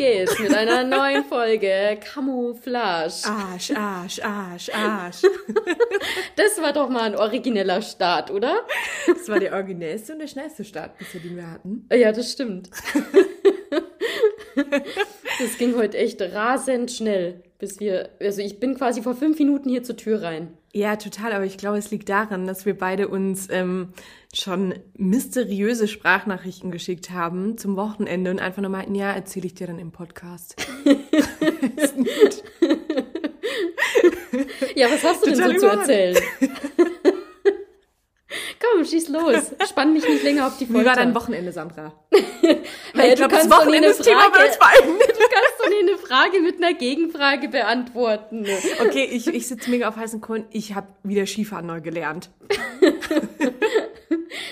[0.00, 3.26] geht's mit einer neuen Folge Camouflage.
[3.26, 5.22] Arsch, Arsch, Arsch, Arsch.
[6.36, 8.66] Das war doch mal ein origineller Start, oder?
[9.06, 11.86] Das war der originellste und der schnellste Start bisher, den wir hatten.
[11.92, 12.70] Ja, das stimmt.
[14.54, 19.68] Das ging heute echt rasend schnell, bis wir, also ich bin quasi vor fünf Minuten
[19.68, 20.56] hier zur Tür rein.
[20.72, 23.88] Ja, total, aber ich glaube, es liegt daran, dass wir beide uns ähm,
[24.32, 29.66] schon mysteriöse Sprachnachrichten geschickt haben zum Wochenende und einfach nur meinten, ja, erzähle ich dir
[29.66, 30.54] dann im Podcast.
[34.76, 36.16] Ja, was hast du denn so Total zu erzählen?
[38.60, 39.52] Komm, schieß los.
[39.68, 40.90] Spann mich nicht länger auf die Wie Folter.
[40.90, 41.92] war dein Wochenende, Sandra?
[42.12, 44.08] Ja, ich glaube, das doch nie Wochenende eine Frage-.
[44.08, 48.46] Du kannst doch nicht eine Frage mit einer Gegenfrage beantworten.
[48.80, 50.44] Okay, ich, ich sitze mega auf heißen Kohlen.
[50.50, 52.30] Ich habe wieder Skifahren neu gelernt.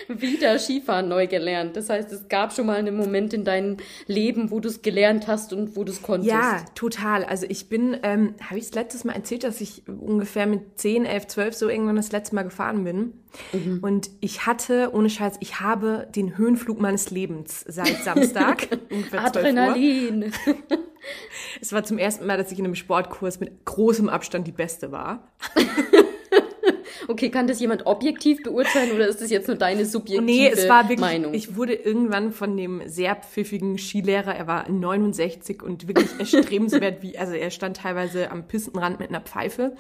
[0.08, 1.77] Wieder Skifahren neu gelernt.
[1.77, 5.27] Das heißt, es gab schon mal einen Moment in deinem Leben, wo du es gelernt
[5.27, 6.30] hast und wo du es konntest.
[6.32, 7.25] Ja, total.
[7.25, 11.04] Also ich bin, ähm, habe ich das letztes Mal erzählt, dass ich ungefähr mit 10,
[11.04, 13.12] 11, 12 so irgendwann das letzte Mal gefahren bin.
[13.52, 13.80] Mhm.
[13.82, 18.68] Und ich hatte, ohne Scheiß, ich habe den Höhenflug meines Lebens seit Samstag.
[18.91, 19.27] ungefähr 12 Uhr.
[19.27, 20.32] Adrenalin.
[21.60, 24.92] Es war zum ersten Mal, dass ich in einem Sportkurs mit großem Abstand die Beste
[24.92, 25.32] war.
[27.10, 30.69] Okay, kann das jemand objektiv beurteilen oder ist das jetzt nur deine subjektive Nee, es
[30.69, 31.32] war wirklich, Meinung?
[31.32, 37.16] ich wurde irgendwann von dem sehr pfiffigen Skilehrer, er war 69 und wirklich erstrebenswert, wie,
[37.16, 39.74] also er stand teilweise am Pistenrand mit einer Pfeife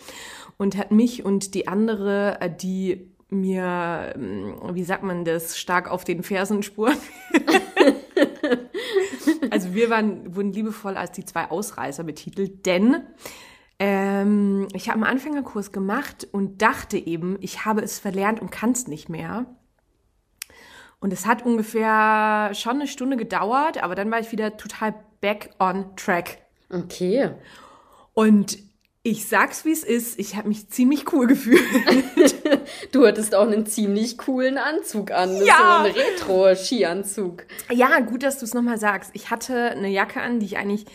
[0.56, 5.90] und hat mich und die andere, äh, die mir, ähm, wie sagt man das, stark
[5.90, 6.96] auf den Fersen spuren.
[9.50, 13.02] also wir waren, wurden liebevoll als die zwei Ausreißer betitelt, denn
[13.78, 18.72] ähm, ich habe einen Anfängerkurs gemacht und dachte eben, ich habe es verlernt und kann
[18.72, 19.46] es nicht mehr.
[21.00, 25.50] Und es hat ungefähr schon eine Stunde gedauert, aber dann war ich wieder total back
[25.60, 26.38] on track.
[26.70, 27.30] okay.
[28.14, 28.58] Und
[29.02, 31.62] ich sag's, wie es ist, ich habe mich ziemlich cool gefühlt.
[32.92, 35.30] Du hattest auch einen ziemlich coolen Anzug an.
[35.30, 35.82] Ist Ja.
[35.82, 37.44] So ein Retro-Skianzug.
[37.72, 39.10] ja, gut, dass du es nochmal sagst.
[39.14, 40.86] Ich hatte eine Jacke an, die ich eigentlich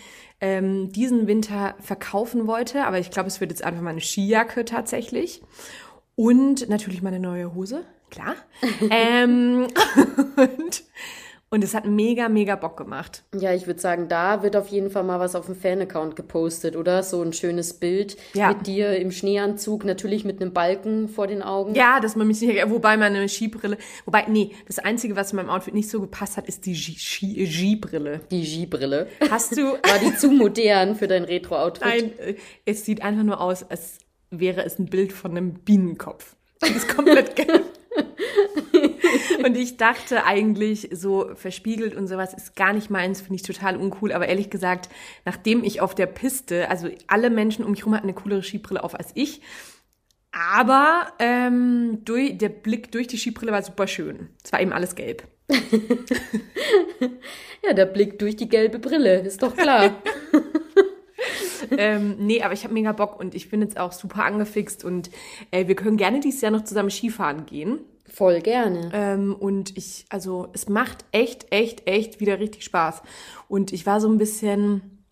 [0.42, 5.42] ähm, diesen Winter verkaufen wollte, aber ich glaube, es wird jetzt einfach meine Skijacke tatsächlich.
[6.16, 8.36] Und natürlich meine neue Hose, klar.
[8.90, 9.68] ähm,
[10.36, 10.84] und,
[11.54, 13.22] und es hat mega, mega Bock gemacht.
[13.38, 16.76] Ja, ich würde sagen, da wird auf jeden Fall mal was auf dem Fan-Account gepostet,
[16.76, 17.04] oder?
[17.04, 18.50] So ein schönes Bild Ja.
[18.50, 21.76] mit dir im Schneeanzug, natürlich mit einem Balken vor den Augen.
[21.76, 25.52] Ja, dass man mich nicht, wobei meine Skibrille, wobei, nee, das Einzige, was in meinem
[25.52, 28.22] Outfit nicht so gepasst hat, ist die Ski- Ski- Skibrille.
[28.32, 29.08] Die Skibrille.
[29.30, 31.86] Hast du, War die zu modern für dein Retro-Outfit?
[31.88, 32.36] Nein, äh,
[32.66, 34.00] es sieht einfach nur aus, als
[34.32, 36.36] wäre es ein Bild von einem Bienenkopf.
[36.62, 37.62] Das ist komplett gelb.
[39.46, 43.78] Und ich dachte eigentlich, so verspiegelt und sowas ist gar nicht meins, finde ich total
[43.78, 44.12] uncool.
[44.12, 44.90] Aber ehrlich gesagt,
[45.26, 48.84] nachdem ich auf der Piste, also alle Menschen um mich herum hatten eine coolere Skibrille
[48.84, 49.42] auf als ich,
[50.32, 54.30] aber ähm, durch, der Blick durch die Skibrille war super schön.
[54.44, 55.28] Es war eben alles gelb.
[57.66, 59.96] Ja, der Blick durch die gelbe Brille, ist doch klar.
[61.78, 65.10] ähm, nee, aber ich habe mega Bock und ich bin jetzt auch super angefixt und
[65.52, 67.80] äh, wir können gerne dieses Jahr noch zusammen Skifahren gehen.
[68.06, 68.90] Voll gerne.
[68.94, 73.02] Ähm, und ich, also es macht echt, echt, echt wieder richtig Spaß.
[73.48, 75.04] Und ich war so ein bisschen,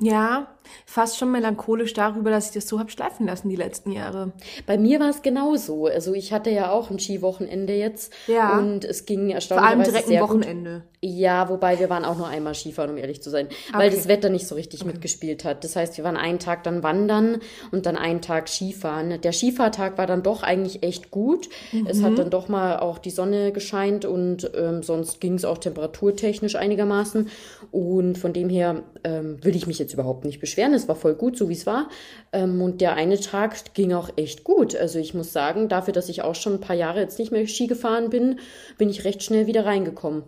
[0.00, 4.32] ja, fast schon melancholisch darüber, dass ich das so hab schleifen lassen die letzten Jahre.
[4.66, 5.86] Bei mir war es genauso.
[5.86, 8.12] Also ich hatte ja auch ein Skiwochenende jetzt.
[8.26, 8.58] Ja.
[8.58, 10.28] Und es ging Vor allem direkt ein gut.
[10.28, 10.82] Wochenende.
[11.02, 13.96] Ja, wobei wir waren auch nur einmal Skifahren, um ehrlich zu sein, weil Okay.
[13.96, 15.62] das Wetter nicht so richtig mitgespielt hat.
[15.62, 17.38] Das heißt, wir waren einen Tag dann wandern
[17.70, 19.20] und dann einen Tag Skifahren.
[19.20, 21.48] Der Skifahrtag war dann doch eigentlich echt gut.
[21.86, 22.02] Es Mhm.
[22.04, 26.56] hat dann doch mal auch die Sonne gescheint und ähm, sonst ging es auch temperaturtechnisch
[26.56, 27.28] einigermaßen.
[27.70, 30.55] Und von dem her ähm, will ich mich jetzt überhaupt nicht beschweren.
[30.56, 31.88] Es war voll gut, so wie es war.
[32.32, 34.74] Ähm, und der eine Tag ging auch echt gut.
[34.74, 37.46] Also ich muss sagen, dafür, dass ich auch schon ein paar Jahre jetzt nicht mehr
[37.46, 38.40] Ski gefahren bin,
[38.78, 40.24] bin ich recht schnell wieder reingekommen.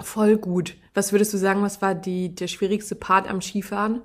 [0.00, 0.74] Voll gut.
[0.94, 4.02] Was würdest du sagen, was war die, der schwierigste Part am Skifahren?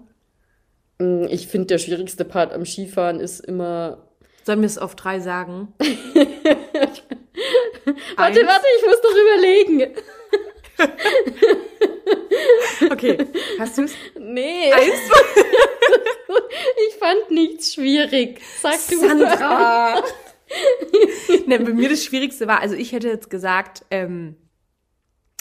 [1.29, 4.07] Ich finde, der schwierigste Part am Skifahren ist immer.
[4.45, 5.73] Sollen wir es auf drei sagen?
[8.17, 9.93] Warte, warte, ich muss doch überlegen.
[12.97, 13.17] Okay,
[13.59, 13.93] hast du es?
[14.19, 14.71] Nee.
[16.89, 18.41] ich fand nichts schwierig.
[18.59, 18.97] Sag du.
[18.97, 20.01] Sandra!
[21.45, 24.35] ne, bei mir das Schwierigste war, also ich hätte jetzt gesagt, ähm,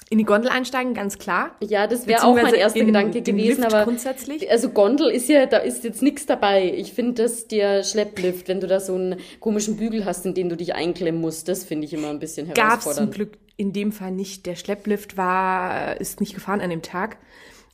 [0.09, 1.57] in die Gondel einsteigen, ganz klar.
[1.61, 4.49] Ja, das wäre auch mein erster in Gedanke den gewesen, aber grundsätzlich.
[4.51, 6.73] also Gondel ist ja, da ist jetzt nichts dabei.
[6.77, 10.49] Ich finde, dass der Schlepplift, wenn du da so einen komischen Bügel hast, in den
[10.49, 13.15] du dich einklemmen musst, das finde ich immer ein bisschen Gab es zum herausfordernd.
[13.15, 14.47] Glück in dem Fall nicht.
[14.47, 17.17] Der Schlepplift war, ist nicht gefahren an dem Tag.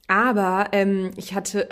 [0.08, 1.68] Aber ähm, ich hatte,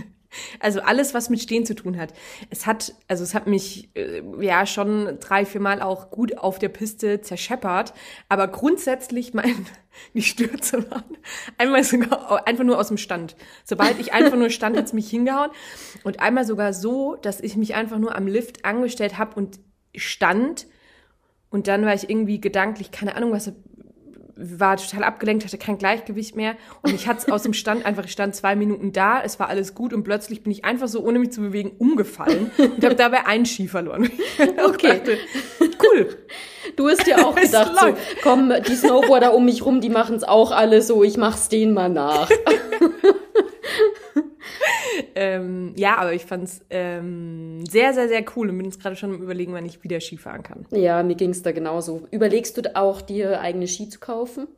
[0.60, 2.12] also alles, was mit Stehen zu tun hat.
[2.50, 6.58] Es hat, also es hat mich äh, ja schon drei, vier Mal auch gut auf
[6.58, 7.94] der Piste zerscheppert.
[8.28, 9.66] Aber grundsätzlich mein,
[10.14, 11.16] die Stürze waren
[11.58, 13.36] einmal sogar einfach nur aus dem Stand.
[13.64, 15.50] Sobald ich einfach nur stand, hat's mich hingehauen.
[16.02, 19.60] Und einmal sogar so, dass ich mich einfach nur am Lift angestellt habe und
[19.94, 20.66] stand.
[21.50, 23.52] Und dann war ich irgendwie gedanklich, keine Ahnung, was
[24.36, 28.04] war total abgelenkt, hatte kein Gleichgewicht mehr und ich hatte es aus dem Stand einfach,
[28.04, 31.04] ich stand zwei Minuten da, es war alles gut und plötzlich bin ich einfach so,
[31.04, 34.10] ohne mich zu bewegen, umgefallen und habe dabei einen Ski verloren.
[34.64, 34.98] Okay.
[34.98, 35.18] Dachte,
[35.60, 36.16] cool.
[36.76, 37.86] Du hast ja auch Es gedacht, so,
[38.22, 41.74] komm, die Snowboarder um mich rum, die machen es auch alle so, ich mach's denen
[41.74, 42.30] mal nach.
[45.16, 49.14] Ähm, ja, aber ich fand's ähm, sehr, sehr, sehr cool und bin jetzt gerade schon
[49.14, 50.66] am überlegen, wann ich wieder Ski fahren kann.
[50.70, 52.06] Ja, mir ging's da genauso.
[52.10, 54.48] Überlegst du auch, dir eigene Ski zu kaufen?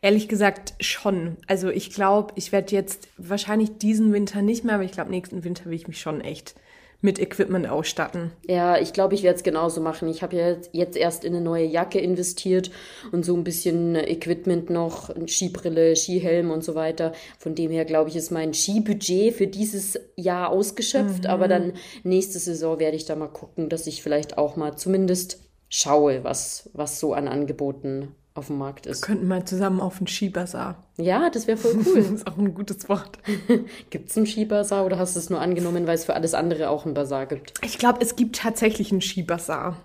[0.00, 1.36] Ehrlich gesagt schon.
[1.46, 5.44] Also ich glaube, ich werde jetzt wahrscheinlich diesen Winter nicht mehr, aber ich glaube, nächsten
[5.44, 6.54] Winter will ich mich schon echt
[7.00, 8.32] mit Equipment ausstatten.
[8.48, 10.08] Ja, ich glaube, ich werde es genauso machen.
[10.08, 12.72] Ich habe ja jetzt- erst in eine neue Jacke investiert
[13.12, 17.12] und so ein bisschen Equipment noch, Skibrille, Skihelm und so weiter.
[17.38, 21.26] Von dem her, glaube ich, ist mein Skibudget für dieses Jahr ausgeschöpft.
[21.26, 25.40] Aber dann nächste Saison werde ich da mal gucken, dass ich vielleicht auch mal zumindest
[25.68, 29.02] schaue, was, was so an Angeboten auf dem Markt ist.
[29.02, 30.84] Könnten mal zusammen auf den Skibazar.
[30.96, 31.94] Ja, das wäre voll cool.
[31.96, 33.18] Das ist auch ein gutes Wort.
[33.90, 36.86] Gibt's einen Skibazar oder hast du es nur angenommen, weil es für alles andere auch
[36.86, 37.52] einen Bazar gibt?
[37.64, 39.76] Ich glaube, es gibt tatsächlich einen Skibazar.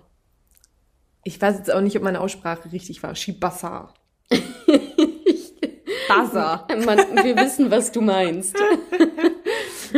[1.24, 3.14] Ich weiß jetzt auch nicht, ob meine Aussprache richtig war.
[3.14, 3.94] Skibazar.
[6.08, 6.66] Bazar.
[6.84, 8.56] Man, wir wissen, was du meinst.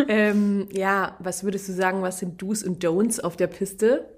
[0.08, 4.15] ähm, ja, was würdest du sagen, was sind Do's und Don'ts auf der Piste?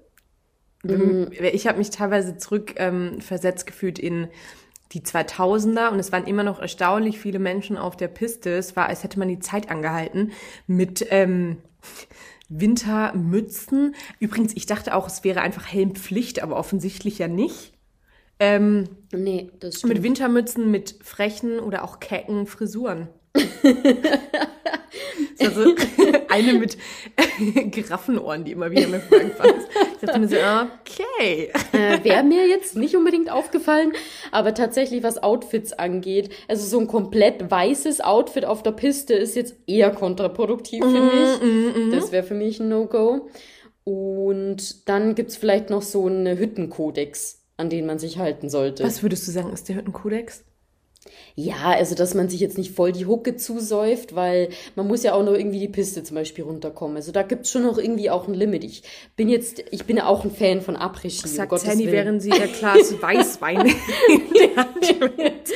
[0.83, 3.19] Ich habe mich teilweise zurück ähm,
[3.65, 4.27] gefühlt in
[4.91, 8.51] die 2000er und es waren immer noch erstaunlich viele Menschen auf der Piste.
[8.51, 10.31] Es war, als hätte man die Zeit angehalten
[10.67, 11.57] mit ähm,
[12.49, 13.95] Wintermützen.
[14.19, 17.73] Übrigens, ich dachte auch, es wäre einfach Helmpflicht, aber offensichtlich ja nicht.
[18.39, 19.93] Ähm, Nee, das stimmt.
[19.93, 23.09] mit Wintermützen, mit frechen oder auch kecken Frisuren.
[25.39, 25.75] Also
[26.29, 26.77] eine mit
[27.71, 29.67] Giraffenohren, die immer wieder mir vorgefallen ist.
[29.93, 31.51] Ich dachte mir so, okay.
[31.73, 33.93] Äh, Wäre mir jetzt nicht unbedingt aufgefallen,
[34.31, 39.35] aber tatsächlich, was Outfits angeht, also so ein komplett weißes Outfit auf der Piste ist
[39.35, 41.91] jetzt eher kontraproduktiv, finde ich.
[41.91, 43.29] Das wäre für mich ein No-Go.
[43.83, 48.83] Und dann gibt's vielleicht noch so einen Hüttenkodex, an den man sich halten sollte.
[48.83, 50.43] Was würdest du sagen, ist der Hüttenkodex?
[51.35, 55.13] Ja, also dass man sich jetzt nicht voll die Hucke zusäuft, weil man muss ja
[55.13, 56.97] auch noch irgendwie die Piste zum Beispiel runterkommen.
[56.97, 58.63] Also da gibt's schon noch irgendwie auch ein Limit.
[58.65, 58.83] Ich
[59.15, 61.27] bin jetzt, ich bin ja auch ein Fan von Après-Ski.
[61.29, 63.73] Sagt Sandy, während sie ihr Glas Weißwein in
[64.33, 65.51] die Hand nimmt.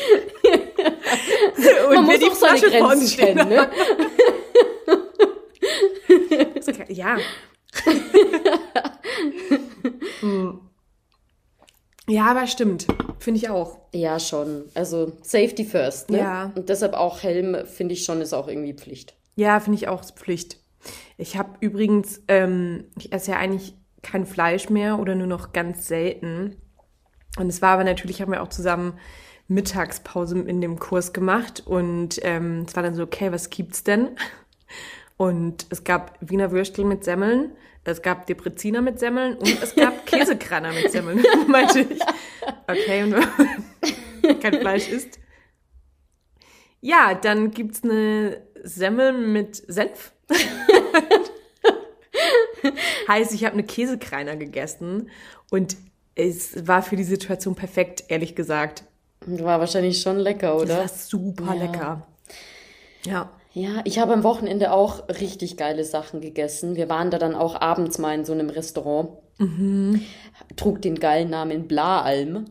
[1.88, 3.70] Und Man muss die auch seine Flasche uns Grenzen kennen, ne?
[6.90, 7.18] Ja.
[10.22, 10.60] Hm.
[12.08, 12.88] Ja, aber stimmt.
[13.20, 13.80] Finde ich auch.
[13.94, 14.66] Ja, schon.
[14.74, 16.20] Also Safety first, ne?
[16.20, 16.52] Ja.
[16.56, 19.16] Und deshalb auch Helm, finde ich schon, ist auch irgendwie Pflicht.
[19.36, 20.58] Ja, finde ich auch Pflicht.
[21.18, 25.88] Ich habe übrigens, ähm, ich esse ja eigentlich kein Fleisch mehr oder nur noch ganz
[25.88, 26.58] selten.
[27.40, 29.00] Und es war aber natürlich, haben wir auch zusammen
[29.48, 34.10] Mittagspause in dem Kurs gemacht und ähm, es war dann so, okay, was gibt's denn?
[35.18, 37.52] Und es gab Wiener Würstel mit Semmeln,
[37.86, 41.24] es gab Depreziner mit Semmeln und es gab Käsekranner mit Semmeln.
[41.48, 42.00] Meinte ich.
[42.68, 43.24] Okay, und wenn
[44.24, 45.20] man kein Fleisch isst.
[46.82, 50.12] Ja, dann gibt's eine Semmel mit Senf.
[53.08, 55.10] heißt, ich habe eine Käsekreiner gegessen
[55.52, 55.76] und
[56.16, 58.84] es war für die Situation perfekt, ehrlich gesagt.
[59.26, 60.78] War wahrscheinlich schon lecker, Das oder?
[60.80, 61.66] war super Ja.
[61.66, 62.08] lecker.
[63.06, 63.30] Ja.
[63.54, 66.76] Ja, ich habe am Wochenende auch richtig geile Sachen gegessen.
[66.76, 69.10] Wir waren da dann auch abends mal in so einem Restaurant.
[70.56, 72.46] Trug den geilen Namen Blaalm.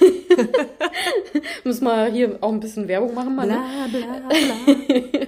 [1.64, 3.46] Muss mal hier auch ein bisschen Werbung machen, mal.
[3.46, 3.58] Ne?
[3.90, 5.26] bla, bla.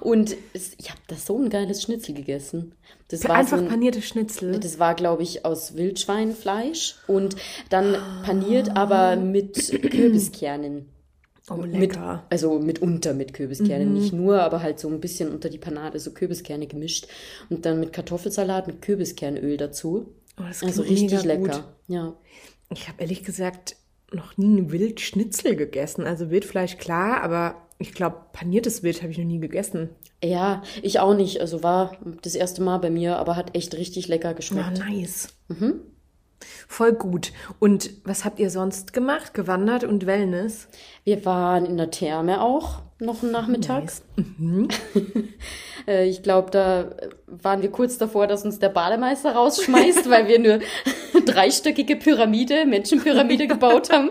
[0.00, 2.74] Und es, ich habe da so ein geiles Schnitzel gegessen.
[3.08, 4.58] Das Für war einfach so ein, panierte Schnitzel.
[4.58, 7.36] Das war, glaube ich, aus Wildschweinfleisch und
[7.70, 10.88] dann paniert, aber mit Kürbiskernen.
[11.48, 11.96] Oh, Mit,
[12.28, 16.10] also mitunter mit Kürbiskernen, nicht nur, aber halt so ein bisschen unter die Panade, so
[16.12, 17.06] Kürbiskerne gemischt.
[17.50, 20.08] Und dann mit Kartoffelsalat mit Kürbiskernöl dazu.
[20.40, 21.38] Oh, das Also richtig lecker.
[21.58, 21.64] gut.
[21.86, 22.14] Ja.
[22.72, 23.76] Ich habe ehrlich gesagt
[24.12, 26.04] noch nie ein Wildschnitzel gegessen.
[26.04, 29.90] Also Wildfleisch klar, aber ich glaube, paniertes Wild habe ich noch nie gegessen.
[30.24, 31.40] Ja, ich auch nicht.
[31.40, 34.78] Also war das erste Mal bei mir, aber hat echt richtig lecker Oh, geschmeckt.
[34.78, 35.28] nice.
[36.68, 37.32] Voll gut.
[37.58, 39.34] Und was habt ihr sonst gemacht?
[39.34, 40.68] Gewandert und Wellness?
[41.04, 44.02] Wir waren in der Therme auch noch nachmittags.
[45.86, 46.96] Äh, ich glaube, da
[47.28, 50.58] waren wir kurz davor, dass uns der Bademeister rausschmeißt, weil wir nur
[51.24, 54.10] dreistöckige Pyramide, Menschenpyramide gebaut haben.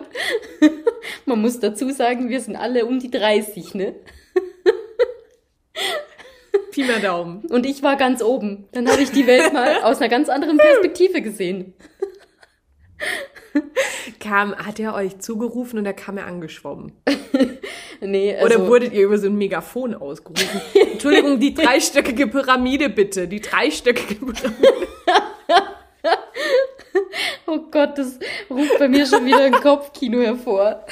[1.25, 3.93] Man muss dazu sagen, wir sind alle um die 30, ne?
[6.71, 7.45] Pi mal Daumen.
[7.49, 8.69] Und ich war ganz oben.
[8.71, 11.73] Dann habe ich die Welt mal aus einer ganz anderen Perspektive gesehen.
[14.19, 16.93] Kam, hat er euch zugerufen oder kam er angeschwommen?
[18.01, 20.61] Nee, also, Oder wurdet ihr über so ein Megafon ausgerufen?
[20.91, 23.27] Entschuldigung, die dreistöckige Pyramide bitte.
[23.27, 24.87] Die dreistöckige Pyramide.
[27.47, 28.19] oh Gott, das
[28.49, 30.85] ruft bei mir schon wieder ein Kopfkino hervor.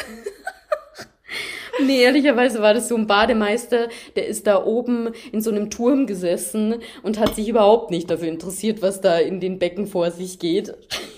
[1.81, 6.05] Nee, ehrlicherweise war das so ein Bademeister, der ist da oben in so einem Turm
[6.05, 10.37] gesessen und hat sich überhaupt nicht dafür interessiert, was da in den Becken vor sich
[10.37, 10.73] geht.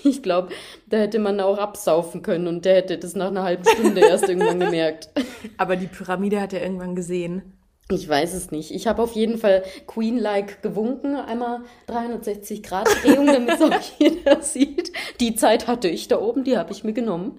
[0.10, 0.50] Ich glaube,
[0.86, 4.28] da hätte man auch absaufen können und der hätte das nach einer halben Stunde erst
[4.28, 5.10] irgendwann gemerkt.
[5.56, 7.56] Aber die Pyramide hat er irgendwann gesehen.
[7.88, 8.72] Ich weiß es nicht.
[8.72, 14.42] Ich habe auf jeden Fall Queen-like gewunken, einmal 360 Grad Drehung, damit es auch jeder
[14.42, 14.92] sieht.
[15.20, 17.38] Die Zeit hatte ich da oben, die habe ich mir genommen.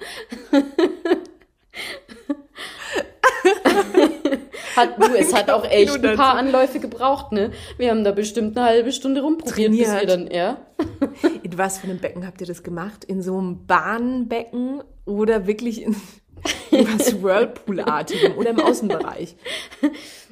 [4.78, 7.52] Hat, du, es hat auch echt ein paar Anläufe gebraucht, ne?
[7.78, 10.10] Wir haben da bestimmt eine halbe Stunde rumprobiert, bis wir Trainiert.
[10.10, 10.58] dann, ja.
[11.44, 13.04] In was für einem Becken habt ihr das gemacht?
[13.04, 15.96] In so einem Bahnbecken oder wirklich in,
[16.72, 19.36] was Whirlpool-artigem oder im Außenbereich?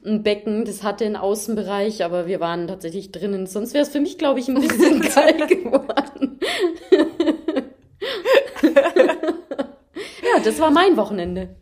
[0.05, 3.47] Ein Becken, das hatte einen Außenbereich, aber wir waren tatsächlich drinnen.
[3.47, 6.39] Sonst wäre es für mich, glaube ich, ein bisschen geil geworden.
[8.63, 11.55] ja, das war mein Wochenende.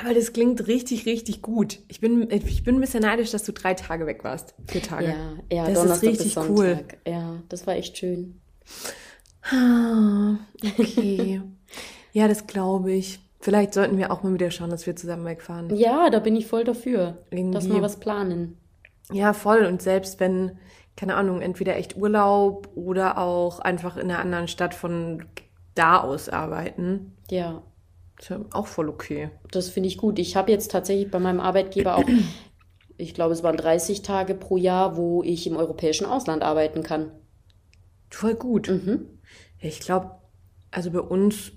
[0.00, 1.80] Aber das klingt richtig, richtig gut.
[1.88, 4.54] Ich bin, ich bin ein bisschen neidisch, dass du drei Tage weg warst.
[4.66, 5.06] Vier Tage.
[5.06, 6.84] Ja, ja, das Donnerstag ist richtig bis cool.
[7.06, 8.40] Ja, das war echt schön.
[9.42, 10.36] Ah,
[10.78, 11.40] okay.
[12.12, 13.20] ja, das glaube ich.
[13.40, 15.74] Vielleicht sollten wir auch mal wieder schauen, dass wir zusammen wegfahren.
[15.76, 17.54] Ja, da bin ich voll dafür, Irgendwie.
[17.54, 18.56] dass wir was planen.
[19.12, 19.64] Ja, voll.
[19.64, 20.58] Und selbst wenn,
[20.96, 25.24] keine Ahnung, entweder echt Urlaub oder auch einfach in einer anderen Stadt von
[25.74, 27.62] da aus arbeiten, Ja,
[28.18, 29.30] ist ja auch voll okay.
[29.50, 30.18] das finde ich gut.
[30.18, 32.04] Ich habe jetzt tatsächlich bei meinem Arbeitgeber auch,
[32.96, 37.12] ich glaube, es waren 30 Tage pro Jahr, wo ich im europäischen Ausland arbeiten kann.
[38.10, 38.68] Voll gut.
[38.68, 39.06] Mhm.
[39.60, 40.12] Ich glaube,
[40.70, 41.52] also bei uns,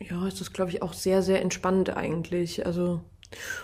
[0.00, 2.66] ja, ist das, glaube ich, auch sehr, sehr entspannt eigentlich.
[2.66, 3.00] Also,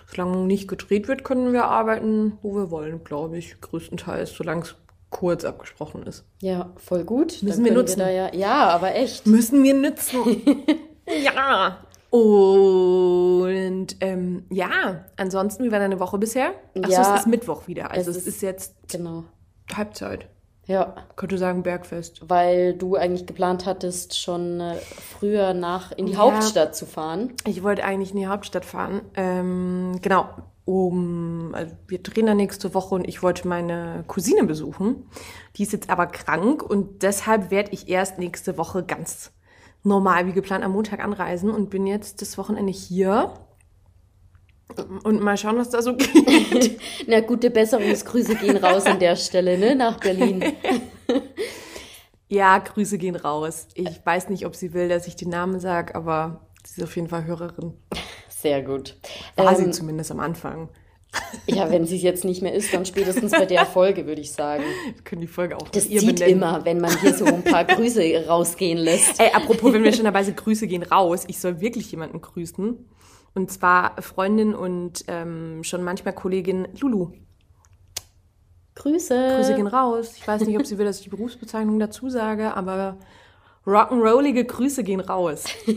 [0.06, 3.60] solange nicht gedreht wird, können wir arbeiten, wo wir wollen, glaube ich.
[3.60, 4.74] Größtenteils, solange es
[5.10, 6.24] kurz abgesprochen ist.
[6.40, 7.42] Ja, voll gut.
[7.42, 8.00] Müssen wir nutzen.
[8.00, 9.26] da ja, ja, aber echt.
[9.26, 10.42] Müssen wir nützen.
[11.24, 11.84] ja.
[12.14, 16.52] Und ähm, ja, ansonsten, wie war deine Woche bisher?
[16.80, 17.14] Achso, Ja.
[17.14, 17.90] es ist Mittwoch wieder.
[17.90, 19.24] Also Es es, ist- ist jetzt Genau.
[19.74, 20.28] Halbzeit.
[20.66, 22.22] Ja, Könnte sagen Bergfest.
[22.28, 26.18] weil du eigentlich geplant hattest, schon äh, früher nach in die Ja.
[26.18, 27.34] Hauptstadt zu fahren.
[27.46, 29.02] Ich wollte eigentlich in die Hauptstadt fahren.
[29.14, 30.26] Ähm, genau.
[30.64, 35.04] Um, also wir drehen da nächste Woche und ich wollte meine Cousine besuchen.
[35.56, 39.32] Die ist jetzt aber krank und deshalb werde ich erst nächste Woche ganz
[39.84, 43.32] normal wie geplant am Montag anreisen und bin jetzt das Wochenende hier.
[45.04, 46.80] Und mal schauen, was da so geht.
[47.06, 50.42] Na, gute Besserungsgrüße gehen raus an der Stelle, ne, nach Berlin.
[52.28, 53.68] ja, Grüße gehen raus.
[53.74, 56.96] Ich weiß nicht, ob sie will, dass ich den Namen sage, aber sie ist auf
[56.96, 57.74] jeden Fall Hörerin.
[58.28, 58.96] Sehr gut.
[59.36, 60.70] War sie Ähm, zumindest am Anfang.
[61.46, 64.32] Ja, wenn sie es jetzt nicht mehr ist, dann spätestens bei der Folge, würde ich
[64.32, 64.62] sagen.
[64.94, 66.36] Wir können die Folge auch Das zieht benennen.
[66.36, 69.20] immer, wenn man hier so ein paar Grüße rausgehen lässt.
[69.20, 71.24] Ey, apropos, wenn wir schon dabei sind, Grüße gehen raus.
[71.28, 72.88] Ich soll wirklich jemanden grüßen.
[73.34, 77.10] Und zwar Freundin und ähm, schon manchmal Kollegin Lulu.
[78.76, 79.34] Grüße.
[79.36, 80.14] Grüße gehen raus.
[80.16, 82.98] Ich weiß nicht, ob sie will, dass ich die Berufsbezeichnung dazu sage, aber
[83.66, 85.44] rock'n'rollige Grüße gehen raus.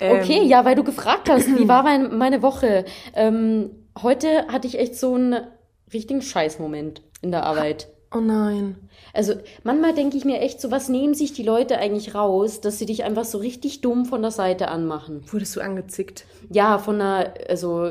[0.00, 2.84] Okay, ja, weil du gefragt hast, wie war mein, meine Woche?
[3.14, 3.70] Ähm,
[4.00, 5.46] heute hatte ich echt so einen
[5.92, 7.88] richtigen Scheißmoment in der Arbeit.
[8.14, 8.76] Oh nein.
[9.14, 12.78] Also manchmal denke ich mir echt so, was nehmen sich die Leute eigentlich raus, dass
[12.78, 15.22] sie dich einfach so richtig dumm von der Seite anmachen?
[15.30, 16.24] Wurdest du angezickt?
[16.50, 17.90] Ja, von einer, also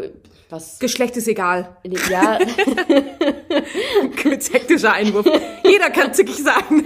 [0.50, 0.79] was?
[0.79, 1.75] Geschlecht ist egal.
[2.10, 2.38] Ja,
[4.21, 5.25] Kurz hektischer Einwurf.
[5.63, 6.86] Jeder kann zickig sein.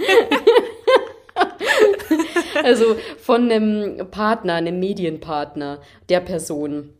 [2.64, 6.90] also von einem Partner, einem Medienpartner der Person.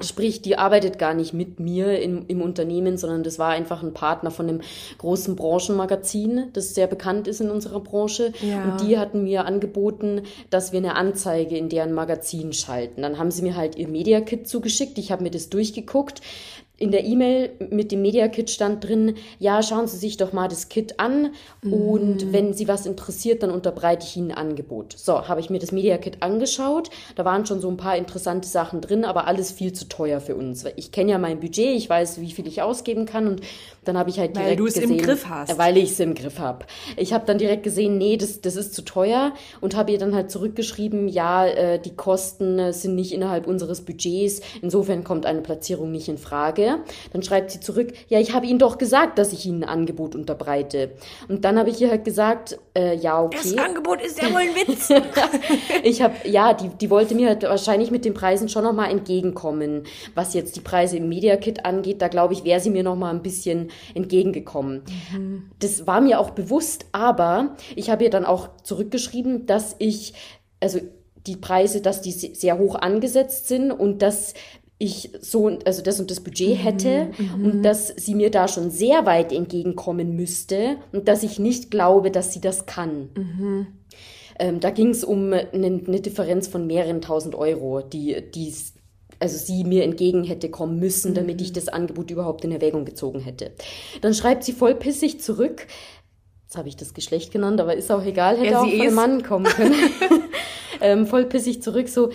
[0.00, 3.92] Sprich, die arbeitet gar nicht mit mir im, im Unternehmen, sondern das war einfach ein
[3.92, 4.60] Partner von einem
[4.98, 8.32] großen Branchenmagazin, das sehr bekannt ist in unserer Branche.
[8.40, 8.64] Ja.
[8.64, 13.02] Und die hatten mir angeboten, dass wir eine Anzeige in deren Magazin schalten.
[13.02, 14.96] Dann haben sie mir halt ihr Media-Kit zugeschickt.
[14.96, 16.22] Ich habe mir das durchgeguckt.
[16.80, 20.48] In der E-Mail mit dem Media Kit stand drin, ja, schauen Sie sich doch mal
[20.48, 21.32] das Kit an
[21.62, 24.94] und wenn Sie was interessiert, dann unterbreite ich Ihnen ein Angebot.
[24.96, 26.88] So, habe ich mir das Media Kit angeschaut.
[27.16, 30.34] Da waren schon so ein paar interessante Sachen drin, aber alles viel zu teuer für
[30.34, 30.64] uns.
[30.76, 33.42] Ich kenne ja mein Budget, ich weiß, wie viel ich ausgeben kann und
[33.84, 35.58] dann habe ich halt Weil direkt du es im gesehen, Griff hast.
[35.58, 36.64] weil ich es im Griff habe.
[36.96, 40.14] Ich habe dann direkt gesehen, nee, das, das ist zu teuer und habe ihr dann
[40.14, 45.42] halt zurückgeschrieben, ja, äh, die Kosten äh, sind nicht innerhalb unseres Budgets, insofern kommt eine
[45.42, 46.69] Platzierung nicht in Frage.
[47.12, 50.14] Dann schreibt sie zurück, ja, ich habe Ihnen doch gesagt, dass ich Ihnen ein Angebot
[50.14, 50.92] unterbreite.
[51.28, 53.36] Und dann habe ich ihr halt gesagt, äh, ja, okay.
[53.42, 54.88] Das Angebot ist ja wohl ein Witz.
[55.82, 59.84] Ich habe, ja, die, die wollte mir halt wahrscheinlich mit den Preisen schon nochmal entgegenkommen.
[60.14, 63.14] Was jetzt die Preise im Media Kit angeht, da glaube ich, wäre sie mir nochmal
[63.14, 64.82] ein bisschen entgegengekommen.
[65.58, 70.14] Das war mir auch bewusst, aber ich habe ihr dann auch zurückgeschrieben, dass ich,
[70.60, 70.80] also
[71.26, 74.34] die Preise, dass die se- sehr hoch angesetzt sind und dass
[74.82, 79.04] ich so, also das und das Budget hätte und dass sie mir da schon sehr
[79.04, 83.10] weit entgegenkommen müsste und dass ich nicht glaube, dass sie das kann.
[84.38, 88.54] Ähm, da ging es um eine, eine Differenz von mehreren tausend Euro, die, die
[89.18, 93.20] also sie mir entgegen hätte kommen müssen, damit ich das Angebot überhaupt in Erwägung gezogen
[93.20, 93.52] hätte.
[94.00, 95.66] Dann schreibt sie voll pissig zurück.
[96.44, 98.94] Jetzt habe ich das Geschlecht genannt, aber ist auch egal, hätte Ja, auch ist.
[98.94, 99.74] Mann kommen können.
[100.80, 102.10] ähm, voll pissig zurück, so,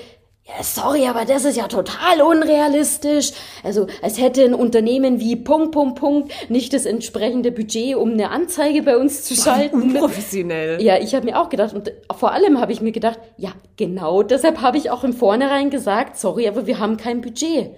[0.48, 3.32] ja, sorry, aber das ist ja total unrealistisch.
[3.64, 8.30] Also, als hätte ein Unternehmen wie Punkt, Punkt, Punkt nicht das entsprechende Budget, um eine
[8.30, 9.82] Anzeige bei uns zu schalten.
[9.82, 10.80] Unprofessionell.
[10.84, 14.22] Ja, ich habe mir auch gedacht, und vor allem habe ich mir gedacht, ja, genau
[14.22, 17.72] deshalb habe ich auch im Vornherein gesagt, sorry, aber wir haben kein Budget.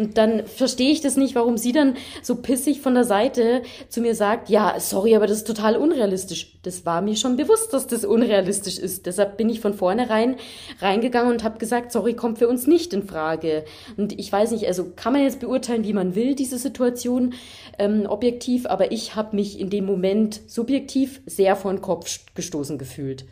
[0.00, 4.00] Und dann verstehe ich das nicht, warum sie dann so pissig von der Seite zu
[4.00, 6.58] mir sagt, ja, sorry, aber das ist total unrealistisch.
[6.62, 9.04] Das war mir schon bewusst, dass das unrealistisch ist.
[9.04, 10.36] Deshalb bin ich von vornherein
[10.80, 13.66] reingegangen und habe gesagt, sorry, kommt für uns nicht in Frage.
[13.98, 17.34] Und ich weiß nicht, also kann man jetzt beurteilen, wie man will, diese Situation
[17.78, 22.78] ähm, objektiv, aber ich habe mich in dem Moment subjektiv sehr vor den Kopf gestoßen
[22.78, 23.26] gefühlt.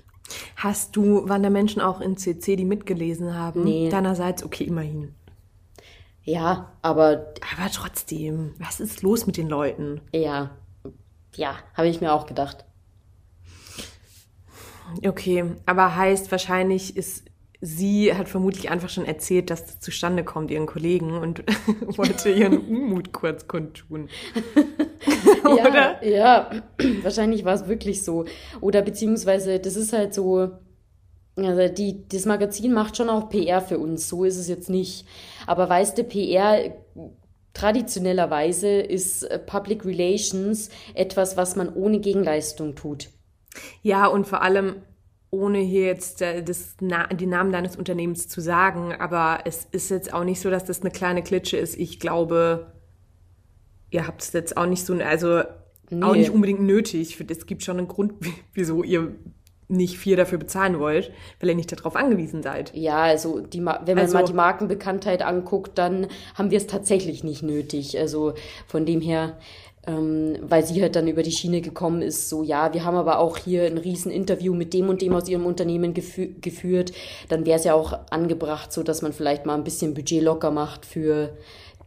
[0.57, 3.65] Hast du, waren da Menschen auch in CC, die mitgelesen haben?
[3.65, 3.89] Nee.
[3.89, 5.15] Deinerseits, okay, immerhin.
[6.29, 10.03] Ja, aber Aber trotzdem, was ist los mit den Leuten?
[10.13, 10.51] ja,
[11.35, 12.67] ja, habe ich mir auch gedacht.
[15.07, 17.25] Okay, aber heißt wahrscheinlich ist
[17.63, 21.45] sie hat vermutlich einfach schon erzählt, dass das zustande kommt ihren Kollegen und
[21.97, 24.11] wollte ihren Unmut kurz kundtun.
[25.45, 26.05] Oder?
[26.05, 26.51] Ja, ja,
[27.03, 28.27] wahrscheinlich war es wirklich so.
[28.61, 30.51] Oder beziehungsweise, das ist halt so,
[31.45, 35.07] also die, das Magazin macht schon auch PR für uns, so ist es jetzt nicht.
[35.47, 36.73] Aber weißt du, PR
[37.55, 43.11] traditionellerweise ist äh, Public Relations etwas, was man ohne Gegenleistung tut.
[43.83, 44.77] Ja, und vor allem
[45.31, 50.13] ohne hier jetzt äh, das, den Namen deines Unternehmens zu sagen, aber es ist jetzt
[50.13, 51.77] auch nicht so, dass das eine kleine Klitsche ist.
[51.77, 52.73] Ich glaube,
[53.91, 56.19] ihr habt es jetzt auch nicht so, also auch Nee.
[56.19, 57.19] nicht unbedingt nötig.
[57.29, 58.15] Es gibt schon einen Grund,
[58.55, 59.15] wieso ihr
[59.69, 62.73] nicht viel dafür bezahlen wollt, weil ihr nicht darauf angewiesen seid.
[62.75, 67.23] Ja, also die, wenn man Also- mal die Markenbekanntheit anguckt, dann haben wir es tatsächlich
[67.23, 67.99] nicht nötig.
[67.99, 68.33] Also
[68.67, 69.37] von dem her,
[69.87, 73.19] ähm, weil sie halt dann über die Schiene gekommen ist, so ja, wir haben aber
[73.19, 76.93] auch hier ein riesen Interview mit dem und dem aus ihrem Unternehmen gefü geführt,
[77.29, 80.51] dann wäre es ja auch angebracht, so dass man vielleicht mal ein bisschen Budget locker
[80.51, 81.37] macht für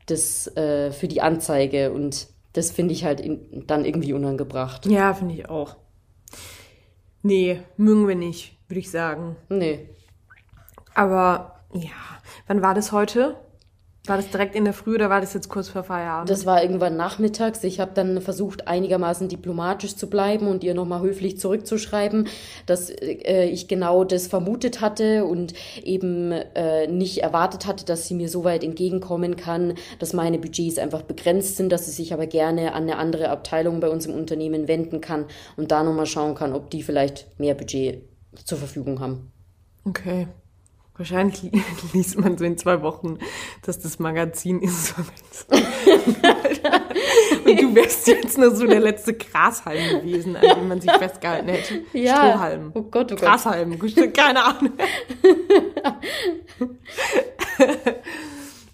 [0.08, 4.86] das, äh, für die Anzeige und das finde ich halt in, dann irgendwie unangebracht.
[4.88, 5.76] Ja, finde ich auch.
[7.24, 9.36] Nee, mögen wir nicht, würde ich sagen.
[9.50, 9.90] Nee.
[10.94, 11.92] Aber ja,
[12.48, 13.36] wann war das heute?
[14.08, 16.28] War das direkt in der Früh oder war das jetzt kurz vor Feierabend?
[16.28, 17.64] Das war irgendwann nachmittags.
[17.64, 22.28] Ich habe dann versucht, einigermaßen diplomatisch zu bleiben und ihr nochmal höflich zurückzuschreiben,
[22.66, 28.16] dass äh, ich genau das vermutet hatte und eben äh, nicht erwartet hatte, dass sie
[28.16, 32.26] mir so weit entgegenkommen kann, dass meine Budgets einfach begrenzt sind, dass sie sich aber
[32.26, 35.26] gerne an eine andere Abteilung bei uns im Unternehmen wenden kann
[35.58, 38.02] und da nochmal schauen kann, ob die vielleicht mehr Budget
[38.46, 39.32] zur Verfügung haben.
[39.86, 40.28] Okay.
[41.02, 43.18] Wahrscheinlich li- liest man so in zwei Wochen,
[43.64, 45.48] dass das Magazin Insolvenz.
[47.44, 51.48] Und du wärst jetzt nur so der letzte Grashalm gewesen, an dem man sich festgehalten
[51.50, 51.82] hätte.
[51.90, 52.70] Strohhalm.
[52.76, 53.20] Oh Gott, oh Gott.
[53.20, 53.80] Grashalm.
[54.14, 54.74] Keine Ahnung.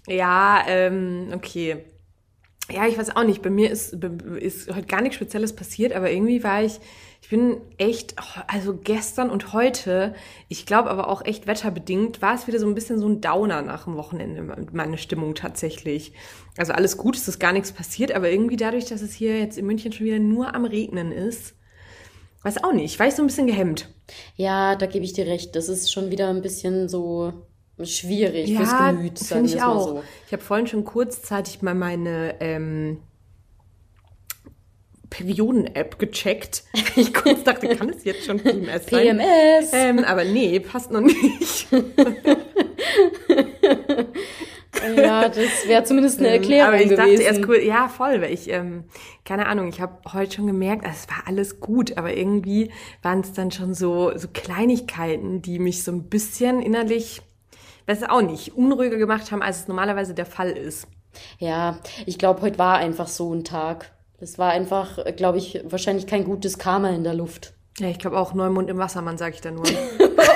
[0.06, 1.84] ja, ähm, okay.
[2.70, 3.40] Ja, ich weiß auch nicht.
[3.40, 3.94] Bei mir ist,
[4.40, 6.78] ist heute gar nichts Spezielles passiert, aber irgendwie war ich,
[7.28, 8.14] ich bin echt,
[8.46, 10.14] also gestern und heute,
[10.48, 13.60] ich glaube aber auch echt wetterbedingt, war es wieder so ein bisschen so ein Downer
[13.60, 16.14] nach dem Wochenende, meine Stimmung tatsächlich.
[16.56, 19.58] Also alles gut, es ist gar nichts passiert, aber irgendwie dadurch, dass es hier jetzt
[19.58, 21.54] in München schon wieder nur am Regnen ist,
[22.44, 23.90] weiß auch nicht, war ich so ein bisschen gehemmt.
[24.36, 25.54] Ja, da gebe ich dir recht.
[25.54, 27.32] Das ist schon wieder ein bisschen so
[27.82, 29.86] schwierig fürs Ja, Gemüt, sagen finde wir ich mal auch.
[29.86, 30.02] so.
[30.26, 33.02] Ich habe vorhin schon kurzzeitig mal meine ähm,
[35.10, 36.64] Perioden-App gecheckt.
[36.96, 39.18] Ich kurz dachte, kann es jetzt schon PMS sein?
[39.18, 39.70] PMS!
[39.72, 41.68] Ähm, aber nee, passt noch nicht.
[44.96, 46.96] Ja, das wäre zumindest eine Erklärung Aber ich gewesen.
[46.96, 48.84] dachte erst cool, ja voll, weil ich, ähm,
[49.24, 52.70] keine Ahnung, ich habe heute schon gemerkt, also es war alles gut, aber irgendwie
[53.02, 57.22] waren es dann schon so, so Kleinigkeiten, die mich so ein bisschen innerlich,
[57.86, 60.86] weiß auch nicht, unruhiger gemacht haben, als es normalerweise der Fall ist.
[61.38, 63.90] Ja, ich glaube, heute war einfach so ein Tag.
[64.20, 67.54] Das war einfach, glaube ich, wahrscheinlich kein gutes Karma in der Luft.
[67.78, 69.64] Ja, ich glaube auch Neumond im Wassermann, sage ich da nur.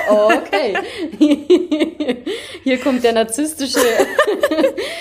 [0.09, 0.75] Oh, okay.
[2.63, 3.79] Hier kommt der narzisstische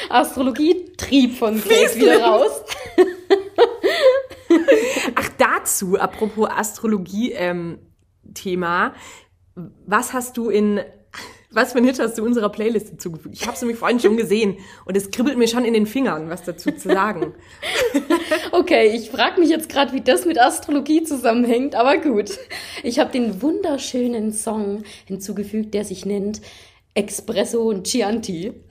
[0.09, 2.63] Astrologietrieb von Grace wieder raus.
[5.17, 8.95] Ach, dazu, apropos Astrologie-Thema,
[9.87, 10.81] was hast du in,
[11.53, 13.35] was für ein Hit hast du unserer Playlist hinzugefügt?
[13.35, 16.29] Ich habe es nämlich vorhin schon gesehen und es kribbelt mir schon in den Fingern,
[16.29, 17.35] was dazu zu sagen.
[18.51, 22.39] Okay, ich frage mich jetzt gerade, wie das mit Astrologie zusammenhängt, aber gut.
[22.83, 26.41] Ich habe den wunderschönen Song hinzugefügt, der sich nennt
[26.95, 28.53] Espresso und Chianti.